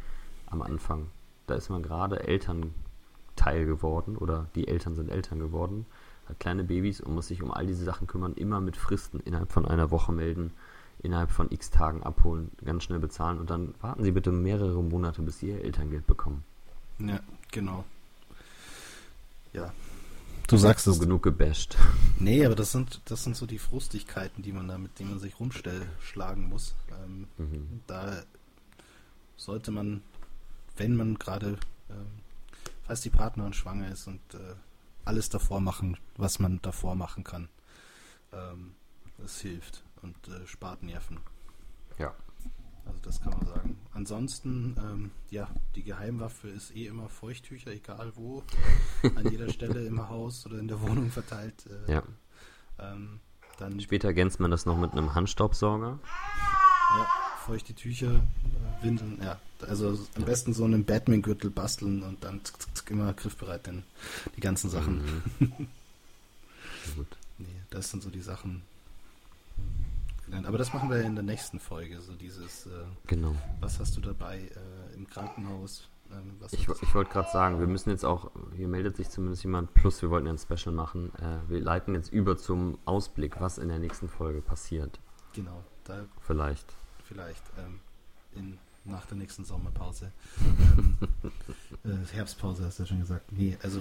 am 0.47 0.63
Anfang. 0.63 1.07
Da 1.47 1.55
ist 1.55 1.71
man 1.71 1.83
gerade 1.83 2.27
Elternteil 2.27 3.67
geworden 3.67 4.17
oder 4.17 4.47
die 4.55 4.69
Eltern 4.69 4.95
sind 4.95 5.11
Eltern 5.11 5.39
geworden, 5.39 5.87
hat 6.27 6.39
kleine 6.39 6.65
Babys 6.65 7.01
und 7.01 7.15
muss 7.15 7.29
sich 7.29 7.43
um 7.43 7.51
all 7.51 7.67
diese 7.67 7.85
Sachen 7.85 8.07
kümmern, 8.07 8.35
immer 8.35 8.61
mit 8.61 8.77
Fristen 8.77 9.21
innerhalb 9.21 9.53
von 9.53 9.67
einer 9.67 9.91
Woche 9.91 10.13
melden, 10.13 10.53
innerhalb 11.03 11.31
von 11.31 11.51
x 11.51 11.71
Tagen 11.71 12.03
abholen, 12.03 12.51
ganz 12.65 12.85
schnell 12.85 12.99
bezahlen 12.99 13.39
und 13.39 13.51
dann 13.51 13.75
warten 13.81 14.03
Sie 14.03 14.13
bitte 14.13 14.31
mehrere 14.31 14.83
Monate, 14.83 15.23
bis 15.23 15.39
Sie 15.39 15.49
Ihr 15.49 15.65
Elterngeld 15.65 16.07
bekommen. 16.07 16.45
Ja, 16.99 17.21
genau. 17.51 17.85
Ja. 19.53 19.73
Du 20.47 20.57
sagst 20.57 20.87
es. 20.87 21.01
genug 21.01 21.23
gebasht. 21.23 21.77
Nee, 22.19 22.45
aber 22.45 22.55
das 22.55 22.73
sind, 22.73 23.01
das 23.07 23.25
sind 23.25 23.37
so 23.37 23.47
die 23.47 23.59
Frustigkeiten, 23.59 24.43
die 24.43 24.53
man 24.53 24.69
da, 24.69 24.79
mit 24.79 24.99
denen 24.99 25.11
man 25.11 25.19
sich 25.19 25.39
rumschlagen 25.41 26.49
muss. 26.49 26.75
Ähm, 26.91 27.27
mhm. 27.39 27.81
Da 27.87 28.23
sollte 29.37 29.71
man, 29.71 30.03
wenn 30.77 30.95
man 30.95 31.19
gerade, 31.19 31.59
ähm, 31.91 32.07
falls 32.83 33.01
die 33.01 33.11
Partnerin 33.11 33.55
schwanger 33.55 33.91
ist 33.91 34.07
und 34.07 34.21
äh, 34.35 34.55
alles 35.05 35.31
davor 35.31 35.61
machen, 35.61 35.97
was 36.17 36.39
man 36.39 36.61
davor 36.63 36.95
machen 36.95 37.25
kann. 37.25 37.49
Ähm, 38.33 38.75
das 39.19 39.41
hilft 39.41 39.83
und 40.03 40.17
äh, 40.29 40.47
spart 40.47 40.83
Nerven. 40.83 41.19
Ja. 41.99 42.15
Also 42.85 42.99
das 43.03 43.21
kann 43.21 43.33
man 43.33 43.47
sagen. 43.47 43.79
Ansonsten, 43.93 44.77
ähm, 44.79 45.11
ja, 45.31 45.49
die 45.77 45.85
Geheimwaffe 45.85 46.49
ist 46.49 46.75
eh 46.75 46.87
immer 46.87 47.09
Feuchttücher, 47.09 47.71
egal 47.71 48.13
wo, 48.17 48.43
an 49.17 49.31
jeder 49.31 49.49
Stelle 49.51 49.87
im 49.87 50.09
Haus 50.09 50.47
oder 50.47 50.59
in 50.59 50.69
der 50.69 50.81
Wohnung 50.81 51.11
verteilt. 51.11 51.67
Äh, 51.87 51.93
ja. 51.93 52.03
Ähm, 52.79 53.21
dann 53.59 53.81
Später 53.81 54.09
ergänzt 54.09 54.41
man 54.41 54.51
das 54.51 54.67
noch 54.67 54.79
mit 54.79 54.93
einem 54.93 55.15
Handstaubsauger. 55.15 55.99
Ja, 56.99 57.09
feuchte 57.47 57.75
Tücher, 57.75 58.15
äh, 58.15 58.85
Windeln, 58.85 59.21
ja. 59.23 59.39
Also 59.61 59.99
am 60.17 60.25
besten 60.25 60.53
so 60.53 60.65
einen 60.65 60.85
Batman-Gürtel 60.85 61.51
basteln 61.51 62.03
und 62.03 62.25
dann 62.25 62.43
tsk, 62.43 62.75
tsk, 62.75 62.91
immer 62.91 63.13
griffbereit 63.13 63.67
denn 63.67 63.85
die 64.37 64.41
ganzen 64.41 64.71
Sachen. 64.71 65.23
Mhm. 65.39 65.53
Gut. 66.97 67.07
Nee, 67.39 67.47
das 67.71 67.91
sind 67.91 68.03
so 68.03 68.11
die 68.11 68.21
Sachen. 68.21 68.63
Nein, 70.33 70.47
aber 70.47 70.59
das 70.59 70.73
machen 70.73 70.91
wir 70.91 71.01
in 71.03 71.15
der 71.15 71.23
nächsten 71.25 71.61
Folge. 71.61 72.01
So 72.01 72.15
dieses, 72.15 72.67
äh, 72.67 72.71
Genau. 73.07 73.35
was 73.61 73.79
hast 73.79 73.97
du 73.97 74.01
dabei 74.01 74.39
äh, 74.41 74.95
im 74.95 75.07
Krankenhaus? 75.07 75.89
Ähm, 76.11 76.39
Ich, 76.51 76.67
ich 76.69 76.95
wollte 76.95 77.11
gerade 77.13 77.31
sagen, 77.31 77.61
wir 77.61 77.67
müssen 77.67 77.91
jetzt 77.91 78.05
auch, 78.05 78.31
hier 78.57 78.67
meldet 78.69 78.97
sich 78.97 79.09
zumindest 79.11 79.45
jemand, 79.45 79.73
plus 79.75 80.01
wir 80.03 80.11
wollten 80.11 80.27
ja 80.27 80.33
ein 80.33 80.39
Special 80.39 80.75
machen. 80.75 81.13
Äh, 81.17 81.49
wir 81.51 81.61
leiten 81.61 81.95
jetzt 81.95 82.13
über 82.13 82.37
zum 82.37 82.79
Ausblick, 82.87 83.41
was 83.41 83.59
in 83.59 83.69
der 83.69 83.79
nächsten 83.79 84.09
Folge 84.09 84.41
passiert. 84.43 84.99
genau, 85.35 85.63
da 85.85 86.05
Vielleicht. 86.21 86.67
vielleicht 87.05 87.43
ähm, 87.59 87.81
in, 88.35 88.59
nach 88.85 89.05
der 89.07 89.17
nächsten 89.19 89.45
Sommerpause. 89.45 90.13
ähm, 90.79 90.97
äh, 91.85 92.15
Herbstpause 92.15 92.65
hast 92.65 92.79
du 92.79 92.83
ja 92.85 92.87
schon 92.89 93.01
gesagt. 93.01 93.31
Nee, 93.33 93.57
also 93.63 93.81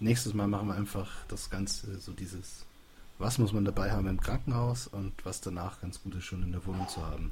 nächstes 0.00 0.32
Mal 0.34 0.46
machen 0.48 0.68
wir 0.68 0.74
einfach 0.74 1.08
das 1.28 1.48
Ganze, 1.50 1.98
so 2.00 2.12
dieses, 2.12 2.64
was 3.22 3.38
muss 3.38 3.52
man 3.52 3.64
dabei 3.64 3.92
haben 3.92 4.08
im 4.08 4.20
Krankenhaus 4.20 4.88
und 4.88 5.12
was 5.24 5.40
danach 5.40 5.80
ganz 5.80 6.02
gut 6.02 6.14
ist, 6.16 6.24
schon 6.24 6.42
in 6.42 6.52
der 6.52 6.66
Wohnung 6.66 6.88
zu 6.88 7.06
haben. 7.06 7.30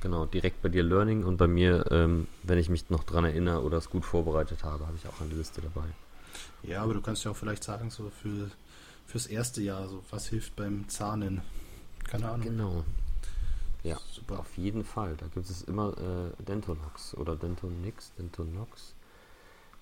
Genau, 0.00 0.24
direkt 0.24 0.62
bei 0.62 0.68
dir 0.68 0.82
Learning 0.82 1.24
und 1.24 1.36
bei 1.36 1.48
mir, 1.48 1.84
ähm, 1.90 2.28
wenn 2.44 2.58
ich 2.58 2.68
mich 2.68 2.90
noch 2.90 3.02
dran 3.02 3.24
erinnere 3.24 3.62
oder 3.62 3.78
es 3.78 3.90
gut 3.90 4.04
vorbereitet 4.04 4.62
habe, 4.62 4.86
habe 4.86 4.96
ich 4.96 5.08
auch 5.08 5.20
eine 5.20 5.34
Liste 5.34 5.60
dabei. 5.60 5.86
Ja, 6.62 6.82
aber 6.82 6.94
du 6.94 7.00
kannst 7.00 7.24
ja 7.24 7.32
auch 7.32 7.36
vielleicht 7.36 7.64
sagen, 7.64 7.90
so 7.90 8.10
für 8.10 8.50
fürs 9.06 9.26
erste 9.26 9.62
Jahr, 9.62 9.88
so 9.88 10.02
was 10.10 10.26
hilft 10.28 10.56
beim 10.56 10.88
Zahnen. 10.88 11.40
Keine 12.04 12.28
Ahnung. 12.28 12.46
Genau. 12.46 12.84
Ja, 13.82 13.98
Super. 14.12 14.40
auf 14.40 14.56
jeden 14.56 14.84
Fall. 14.84 15.16
Da 15.16 15.26
gibt 15.28 15.48
es 15.48 15.62
immer 15.62 15.96
äh, 15.96 16.42
Dentonox 16.42 17.14
oder 17.14 17.36
Dentonix, 17.36 18.12
Dentonox, 18.18 18.94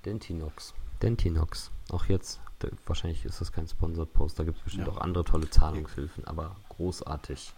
Dentinox, 0.04 0.74
Dentinox. 1.04 1.70
Auch 1.90 2.06
jetzt, 2.06 2.40
wahrscheinlich 2.86 3.24
ist 3.26 3.40
das 3.40 3.52
kein 3.52 3.68
Sponsored-Post, 3.68 4.38
da 4.38 4.44
gibt 4.44 4.56
es 4.56 4.64
bestimmt 4.64 4.86
Ja. 4.86 4.92
auch 4.94 4.98
andere 4.98 5.24
tolle 5.24 5.50
Zahlungshilfen, 5.50 6.24
aber 6.26 6.56
großartig. 6.70 7.52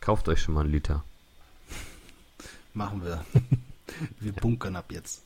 Kauft 0.00 0.28
euch 0.28 0.42
schon 0.42 0.54
mal 0.54 0.62
einen 0.62 0.72
Liter. 0.72 1.04
Machen 2.74 3.04
wir. 3.04 3.24
wir 4.20 4.32
bunkern 4.32 4.74
ab 4.76 4.90
jetzt. 4.90 5.22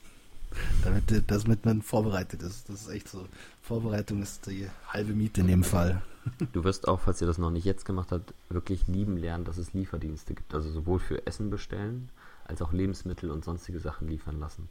Damit, 0.84 1.04
damit 1.30 1.64
man 1.64 1.82
vorbereitet 1.82 2.42
ist. 2.42 2.68
Das 2.68 2.82
ist 2.82 2.88
echt 2.88 3.08
so. 3.08 3.26
Vorbereitung 3.62 4.22
ist 4.22 4.46
die 4.46 4.68
halbe 4.88 5.12
Miete 5.12 5.40
in 5.40 5.48
dem 5.48 5.64
Fall. 5.64 6.02
Du 6.52 6.64
wirst 6.64 6.88
auch, 6.88 6.98
falls 6.98 7.20
ihr 7.20 7.28
das 7.28 7.38
noch 7.38 7.52
nicht 7.52 7.64
jetzt 7.64 7.84
gemacht 7.84 8.10
habt, 8.10 8.34
wirklich 8.48 8.88
lieben 8.88 9.16
lernen, 9.16 9.44
dass 9.44 9.58
es 9.58 9.74
Lieferdienste 9.74 10.34
gibt. 10.34 10.54
Also 10.54 10.68
sowohl 10.70 10.98
für 10.98 11.24
Essen 11.24 11.50
bestellen, 11.50 12.08
als 12.46 12.60
auch 12.62 12.72
Lebensmittel 12.72 13.30
und 13.30 13.44
sonstige 13.44 13.78
Sachen 13.78 14.08
liefern 14.08 14.40
lassen. 14.40 14.68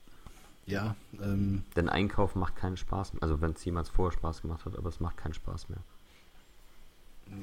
Ja, 0.68 0.96
ähm, 1.22 1.64
Denn 1.76 1.90
Einkauf 1.90 2.34
macht 2.36 2.56
keinen 2.56 2.76
Spaß 2.78 3.14
mehr. 3.14 3.24
Also 3.24 3.40
wenn 3.42 3.52
es 3.52 3.64
jemals 3.64 3.90
vorher 3.90 4.18
Spaß 4.18 4.42
gemacht 4.42 4.66
hat, 4.66 4.76
aber 4.78 4.90
es 4.90 5.00
macht 5.00 5.18
keinen 5.18 5.34
Spaß 5.36 5.70
mehr. 5.70 5.78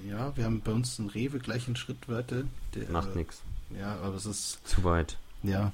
ja, 0.09 0.37
wir 0.37 0.45
haben 0.45 0.61
bei 0.61 0.73
uns 0.73 0.99
einen 0.99 1.09
Rewe 1.09 1.39
gleich 1.39 1.69
in 1.69 1.77
Schrittweite. 1.77 2.47
Der, 2.75 2.89
Macht 2.91 3.15
äh, 3.15 3.19
nichts. 3.19 3.43
Ja, 3.79 3.97
aber 4.01 4.17
es 4.17 4.27
ist, 4.27 4.67
Zu 4.67 4.83
weit. 4.85 5.19
ja. 5.43 5.73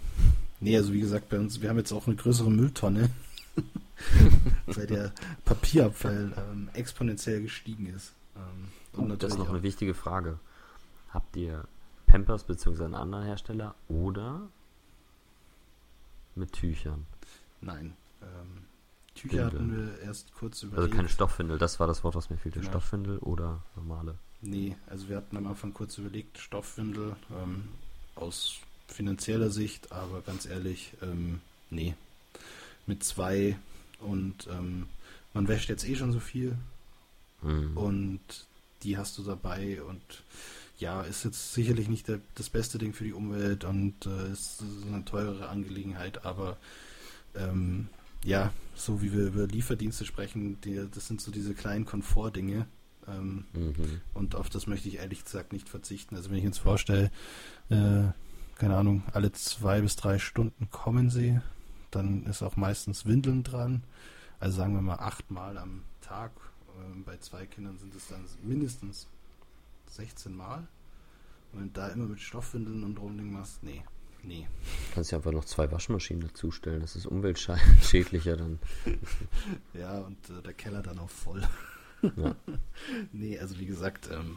Nee, 0.61 0.77
also 0.77 0.93
wie 0.93 1.01
gesagt, 1.01 1.29
bei 1.29 1.39
uns, 1.39 1.63
wir 1.63 1.69
haben 1.71 1.79
jetzt 1.79 1.93
auch 1.93 2.07
eine 2.09 2.17
größere 2.17 2.51
Mülltonne, 2.51 3.11
weil 4.67 4.87
der 4.89 5.13
Papierabfall 5.45 6.33
ähm, 6.37 6.69
exponentiell 6.75 7.41
gestiegen 7.43 7.87
ist. 7.87 8.13
Ähm, 8.37 8.69
und 9.01 9.13
Oh, 9.13 9.17
das 9.17 9.33
ist 9.33 9.39
noch 9.39 9.47
auch- 9.47 9.51
eine 9.51 9.63
wichtige 9.63 9.95
Frage. 9.95 10.39
Habt 11.11 11.37
ihr 11.37 11.65
Pampers 12.07 12.43
bzw. 12.45 12.85
einen 12.85 12.95
anderen 12.95 13.25
Hersteller 13.25 13.75
oder 13.89 14.49
mit 16.35 16.53
Tüchern? 16.53 17.07
Nein. 17.61 17.95
Ähm, 18.23 18.65
Tücher 19.15 19.47
hatten 19.47 19.77
wir 19.77 20.01
erst 20.01 20.33
kurz 20.35 20.63
überlegt. 20.63 20.83
Also 20.85 20.97
keine 20.97 21.09
Stoffwindel, 21.09 21.59
das 21.59 21.81
war 21.81 21.87
das 21.87 22.05
Wort, 22.05 22.15
was 22.15 22.31
mir 22.31 22.37
fehlte. 22.37 22.61
Genau. 22.61 22.71
Stoffwindel 22.71 23.19
oder 23.19 23.63
normale? 23.77 24.17
Nee, 24.41 24.77
also 24.87 25.09
wir 25.09 25.17
hatten 25.17 25.37
am 25.37 25.47
Anfang 25.47 25.75
kurz 25.75 25.99
überlegt, 25.99 26.39
Stoffwindel 26.39 27.17
ähm, 27.31 27.65
aus 28.15 28.59
finanzieller 28.87 29.51
Sicht, 29.51 29.91
aber 29.93 30.23
ganz 30.23 30.47
ehrlich, 30.47 30.93
ähm, 31.03 31.41
nee. 31.71 31.95
Mit 32.87 33.03
zwei 33.05 33.59
und 34.01 34.47
ähm, 34.51 34.87
man 35.35 35.49
wäscht 35.49 35.69
jetzt 35.69 35.87
eh 35.87 35.97
schon 35.97 36.13
so 36.13 36.21
viel 36.21 36.57
Hm. 37.43 37.77
und 37.77 38.21
die 38.83 38.97
hast 38.97 39.19
du 39.19 39.23
dabei 39.23 39.83
und 39.83 40.01
ja, 40.79 41.03
ist 41.03 41.25
jetzt 41.25 41.55
sicherlich 41.55 41.89
nicht 41.89 42.09
der, 42.09 42.21
das 42.35 42.49
beste 42.51 42.79
Ding 42.79 42.93
für 42.93 43.05
die 43.05 43.13
Umwelt 43.13 43.65
und 43.65 44.07
äh, 44.07 44.33
ist, 44.33 44.63
ist 44.63 44.87
eine 44.87 45.05
teurere 45.05 45.49
Angelegenheit, 45.49 46.25
aber 46.25 46.57
ähm, 47.35 47.89
ja, 48.25 48.53
so 48.75 49.01
wie 49.03 49.13
wir 49.13 49.27
über 49.27 49.47
Lieferdienste 49.47 50.05
sprechen, 50.05 50.61
die, 50.63 50.87
das 50.93 51.07
sind 51.09 51.21
so 51.21 51.31
diese 51.31 51.55
kleinen 51.55 51.85
Komfortdinge. 51.85 52.67
Ähm, 53.07 53.45
Mhm. 53.55 54.01
und 54.15 54.35
auf 54.35 54.51
das 54.51 54.67
möchte 54.67 54.89
ich 54.89 54.97
ehrlich 54.97 55.25
gesagt 55.25 55.53
nicht 55.53 55.69
verzichten. 55.69 56.15
Also 56.17 56.29
wenn 56.31 56.37
ich 56.37 56.45
jetzt 56.45 56.59
vorstelle, 56.59 57.11
äh, 57.71 58.05
keine 58.57 58.77
Ahnung, 58.77 59.03
alle 59.13 59.33
zwei 59.33 59.81
bis 59.81 59.97
drei 59.97 60.19
Stunden 60.19 60.69
kommen 60.71 61.09
sie, 61.11 61.41
dann 61.91 62.25
ist 62.27 62.43
auch 62.43 62.57
meistens 62.57 63.07
Windeln 63.07 63.45
dran. 63.45 63.83
Also 64.41 64.59
sagen 64.59 64.75
wir 64.75 64.83
mal 64.83 64.97
achtmal 64.99 65.57
am 65.57 65.85
Tag. 66.03 66.33
Ähm, 66.79 67.03
bei 67.05 67.17
zwei 67.19 67.47
Kindern 67.47 67.79
sind 67.79 67.95
es 67.95 68.09
dann 68.09 68.25
mindestens 68.43 69.07
16 69.91 70.37
Mal. 70.37 70.67
Und 71.53 71.61
wenn 71.61 71.67
du 71.69 71.73
da 71.81 71.89
immer 71.89 72.07
mit 72.07 72.21
Stoffwindeln 72.21 72.85
und 72.85 72.99
Rumding 72.99 73.33
machst, 73.33 73.63
nee, 73.63 73.83
nee. 74.23 74.47
Kannst 74.95 75.11
ja 75.13 75.19
einfach 75.19 75.33
noch 75.33 75.45
zwei 75.45 75.71
Waschmaschinen 75.71 76.23
dazustellen. 76.23 76.81
Das 76.81 76.97
ist 76.97 77.07
umweltschädlicher 77.07 78.37
dann. 78.37 78.59
Ja, 79.75 79.99
und 79.99 80.19
äh, 80.31 80.43
der 80.43 80.53
Keller 80.55 80.83
dann 80.83 80.99
auch 80.99 81.11
voll. 81.11 81.43
Ja. 82.17 82.35
Nee, 83.13 83.39
also 83.39 83.59
wie 83.59 83.67
gesagt, 83.67 84.09
ähm, 84.13 84.37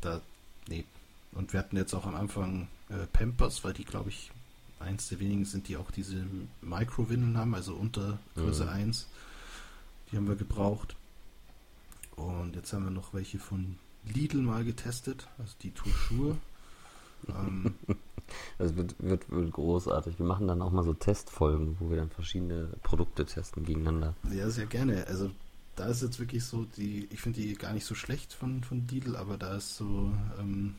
da, 0.00 0.20
nee. 0.68 0.84
Und 1.32 1.52
wir 1.52 1.60
hatten 1.60 1.76
jetzt 1.76 1.94
auch 1.94 2.06
am 2.06 2.14
Anfang 2.14 2.68
äh, 2.88 3.06
Pampers, 3.12 3.64
weil 3.64 3.72
die, 3.72 3.84
glaube 3.84 4.10
ich, 4.10 4.30
eins 4.78 5.08
der 5.08 5.20
wenigen 5.20 5.44
sind, 5.44 5.68
die 5.68 5.76
auch 5.76 5.90
diese 5.90 6.24
Micro-Windeln 6.62 7.36
haben, 7.36 7.54
also 7.54 7.74
unter 7.74 8.18
Größe 8.36 8.64
Mhm. 8.64 8.70
1. 8.70 9.08
Die 10.10 10.16
haben 10.16 10.28
wir 10.28 10.36
gebraucht. 10.36 10.96
Und 12.16 12.54
jetzt 12.54 12.72
haben 12.72 12.84
wir 12.84 12.90
noch 12.90 13.12
welche 13.14 13.38
von 13.38 13.78
Lidl 14.04 14.42
mal 14.42 14.64
getestet, 14.64 15.26
also 15.38 15.54
die 15.62 15.72
Tourschuhe. 15.72 16.36
ähm, 17.28 17.74
Das 18.58 18.76
wird, 18.76 18.94
wird, 18.98 19.30
wird 19.30 19.52
großartig. 19.52 20.18
Wir 20.18 20.26
machen 20.26 20.46
dann 20.48 20.62
auch 20.62 20.70
mal 20.72 20.84
so 20.84 20.94
Testfolgen, 20.94 21.76
wo 21.80 21.90
wir 21.90 21.96
dann 21.96 22.10
verschiedene 22.10 22.68
Produkte 22.82 23.24
testen 23.26 23.64
gegeneinander. 23.64 24.14
Ja, 24.32 24.48
sehr 24.50 24.66
gerne. 24.66 25.06
Also 25.06 25.30
da 25.76 25.86
ist 25.86 26.02
jetzt 26.02 26.18
wirklich 26.20 26.44
so, 26.44 26.64
die, 26.76 27.08
ich 27.10 27.20
finde 27.20 27.40
die 27.40 27.54
gar 27.54 27.72
nicht 27.72 27.84
so 27.86 27.94
schlecht 27.94 28.32
von, 28.32 28.62
von 28.62 28.86
Lidl, 28.88 29.16
aber 29.16 29.36
da 29.36 29.56
ist 29.56 29.76
so, 29.76 30.12
ähm, 30.38 30.74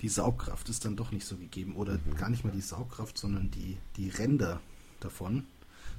die 0.00 0.08
Saugkraft 0.08 0.68
ist 0.68 0.84
dann 0.84 0.96
doch 0.96 1.10
nicht 1.12 1.26
so 1.26 1.36
gegeben. 1.36 1.76
Oder 1.76 1.94
Mhm. 1.94 2.16
gar 2.16 2.30
nicht 2.30 2.44
mal 2.44 2.52
die 2.52 2.60
Saugkraft, 2.60 3.18
sondern 3.18 3.50
die, 3.50 3.76
die 3.96 4.08
Ränder 4.10 4.60
davon 5.00 5.44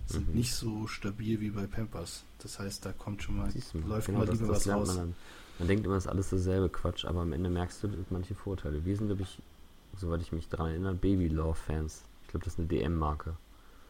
sind 0.08 0.30
Mhm. 0.30 0.36
nicht 0.36 0.54
so 0.56 0.88
stabil 0.88 1.40
wie 1.40 1.52
bei 1.52 1.68
Pampers. 1.68 2.24
Das 2.40 2.60
heißt, 2.60 2.86
da 2.86 2.94
kommt 2.94 3.22
schon 3.24 3.38
mal, 3.38 3.52
Siehst 3.52 3.74
du, 3.74 3.80
läuft 3.80 4.08
genau, 4.08 4.20
mal 4.20 4.30
lieber 4.30 4.48
das 4.48 4.66
was 4.68 4.74
raus. 4.74 4.88
man 4.88 4.98
dann. 4.98 5.16
Man 5.60 5.68
denkt 5.68 5.86
immer, 5.86 5.96
es 5.98 6.06
ist 6.06 6.10
alles 6.12 6.30
dasselbe 6.30 6.70
Quatsch, 6.70 7.04
aber 7.06 7.20
am 7.22 7.34
Ende 7.34 7.50
merkst 7.50 7.84
du 7.84 7.90
manche 8.10 8.34
Vorteile. 8.34 8.86
Wir 8.86 8.96
sind, 8.96 9.08
glaube 9.08 9.24
ich, 9.24 9.40
soweit 10.00 10.22
ich 10.22 10.32
mich 10.32 10.48
daran 10.50 10.68
erinnere, 10.72 10.96
Baby 10.96 11.28
Love 11.28 11.56
Fans. 11.56 12.04
Ich 12.24 12.30
glaube, 12.30 12.44
das 12.46 12.54
ist 12.54 12.60
eine 12.60 12.68
DM-Marke. 12.68 13.36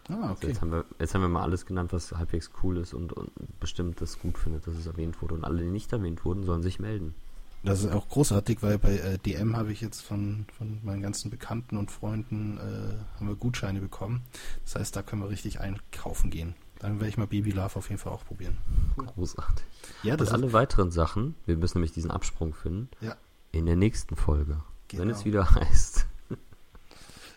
Ah, 0.09 0.13
Also 0.21 0.31
okay. 0.33 0.47
Jetzt, 0.47 0.61
haben 0.61 0.71
wir, 0.71 0.85
jetzt 0.99 1.13
haben 1.13 1.21
wir 1.21 1.29
mal 1.29 1.43
alles 1.43 1.65
genannt, 1.65 1.93
was 1.93 2.11
halbwegs 2.13 2.49
cool 2.63 2.77
ist 2.77 2.93
und, 2.93 3.13
und 3.13 3.31
bestimmt 3.59 4.01
das 4.01 4.19
gut 4.19 4.37
findet, 4.37 4.65
dass 4.65 4.75
es 4.75 4.87
erwähnt 4.87 5.21
wurde. 5.21 5.35
Und 5.35 5.43
alle, 5.43 5.61
die 5.61 5.69
nicht 5.69 5.91
erwähnt 5.93 6.25
wurden, 6.25 6.43
sollen 6.43 6.63
sich 6.63 6.79
melden. 6.79 7.13
Das 7.61 7.83
ist 7.83 7.91
auch 7.91 8.07
großartig, 8.07 8.63
weil 8.63 8.79
bei 8.79 8.97
äh, 8.97 9.17
DM 9.17 9.57
habe 9.57 9.73
ich 9.73 9.81
jetzt 9.81 9.99
von, 10.01 10.45
von 10.57 10.79
meinen 10.81 11.01
ganzen 11.01 11.29
Bekannten 11.29 11.75
und 11.75 11.91
Freunden 11.91 12.57
äh, 12.57 13.17
haben 13.17 13.27
wir 13.27 13.35
Gutscheine 13.35 13.81
bekommen. 13.81 14.21
Das 14.63 14.75
heißt, 14.75 14.95
da 14.95 15.01
können 15.03 15.21
wir 15.21 15.29
richtig 15.29 15.59
einkaufen 15.59 16.29
gehen. 16.31 16.55
Dann 16.79 16.93
werde 17.01 17.09
ich 17.09 17.17
mal 17.17 17.27
Baby 17.27 17.51
Love 17.51 17.75
auf 17.75 17.89
jeden 17.89 17.99
Fall 17.99 18.13
auch 18.13 18.23
probieren. 18.23 18.57
Großartig. 18.95 19.65
Ja, 20.03 20.13
Und 20.15 20.31
alle 20.31 20.53
weiteren 20.53 20.91
Sachen, 20.91 21.35
wir 21.45 21.57
müssen 21.57 21.79
nämlich 21.79 21.91
diesen 21.91 22.09
Absprung 22.11 22.53
finden, 22.53 22.87
Ja. 23.01 23.17
in 23.51 23.65
der 23.65 23.75
nächsten 23.75 24.15
Folge. 24.15 24.61
Wenn 24.91 25.07
Genau. 25.07 25.17
es 25.17 25.25
wieder 25.25 25.49
heißt. 25.55 26.05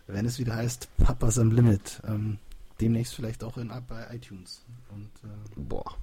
wenn 0.07 0.27
es 0.27 0.39
wieder 0.39 0.55
heißt 0.57 0.89
Papas 0.99 1.39
am 1.39 1.51
Limit. 1.51 2.01
Ähm, 2.07 2.39
demnächst 2.81 3.15
vielleicht 3.15 3.45
auch 3.45 3.57
in, 3.59 3.69
bei 3.89 4.15
iTunes. 4.15 4.65
Und, 4.91 5.11
äh, 5.25 5.61
Boah. 5.61 5.97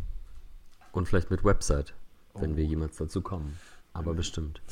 Und 0.91 1.07
vielleicht 1.07 1.29
mit 1.31 1.43
Website, 1.43 1.93
wenn 2.35 2.53
oh, 2.53 2.55
wir 2.57 2.65
jemals 2.65 2.97
dazu 2.97 3.21
kommen. 3.21 3.57
Aber 3.93 4.13
Mhm. 4.13 4.17
bestimmt. 4.17 4.62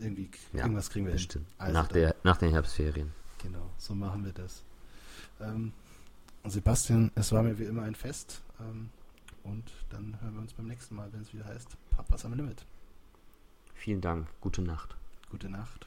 irgendwie 0.00 0.28
k- 0.28 0.38
Ja, 0.52 0.60
irgendwas 0.62 0.90
kriegen 0.90 1.06
wir 1.06 1.10
hin. 1.10 1.16
Bestimmt. 1.16 1.46
Also 1.58 1.72
nach, 1.72 1.88
der, 1.88 2.14
nach 2.22 2.36
den 2.36 2.52
Herbstferien. 2.52 3.10
Genau, 3.42 3.68
so 3.78 3.96
machen 3.96 4.24
wir 4.24 4.32
das. 4.32 4.62
Ähm, 5.40 5.72
Sebastian, 6.44 7.10
es 7.16 7.32
war 7.32 7.42
mir 7.42 7.58
wie 7.58 7.64
immer 7.64 7.82
ein 7.82 7.96
Fest. 7.96 8.40
Ähm, 8.60 8.90
und 9.42 9.64
dann 9.90 10.16
hören 10.20 10.34
wir 10.34 10.40
uns 10.42 10.52
beim 10.52 10.68
nächsten 10.68 10.94
Mal, 10.94 11.12
wenn 11.12 11.22
es 11.22 11.32
wieder 11.34 11.46
heißt 11.46 11.76
Papas 11.90 12.24
am 12.24 12.34
Limit. 12.34 12.64
Vielen 13.74 14.00
Dank. 14.00 14.28
Gute 14.40 14.62
Nacht. 14.62 14.96
Gute 15.30 15.50
Nacht. 15.50 15.86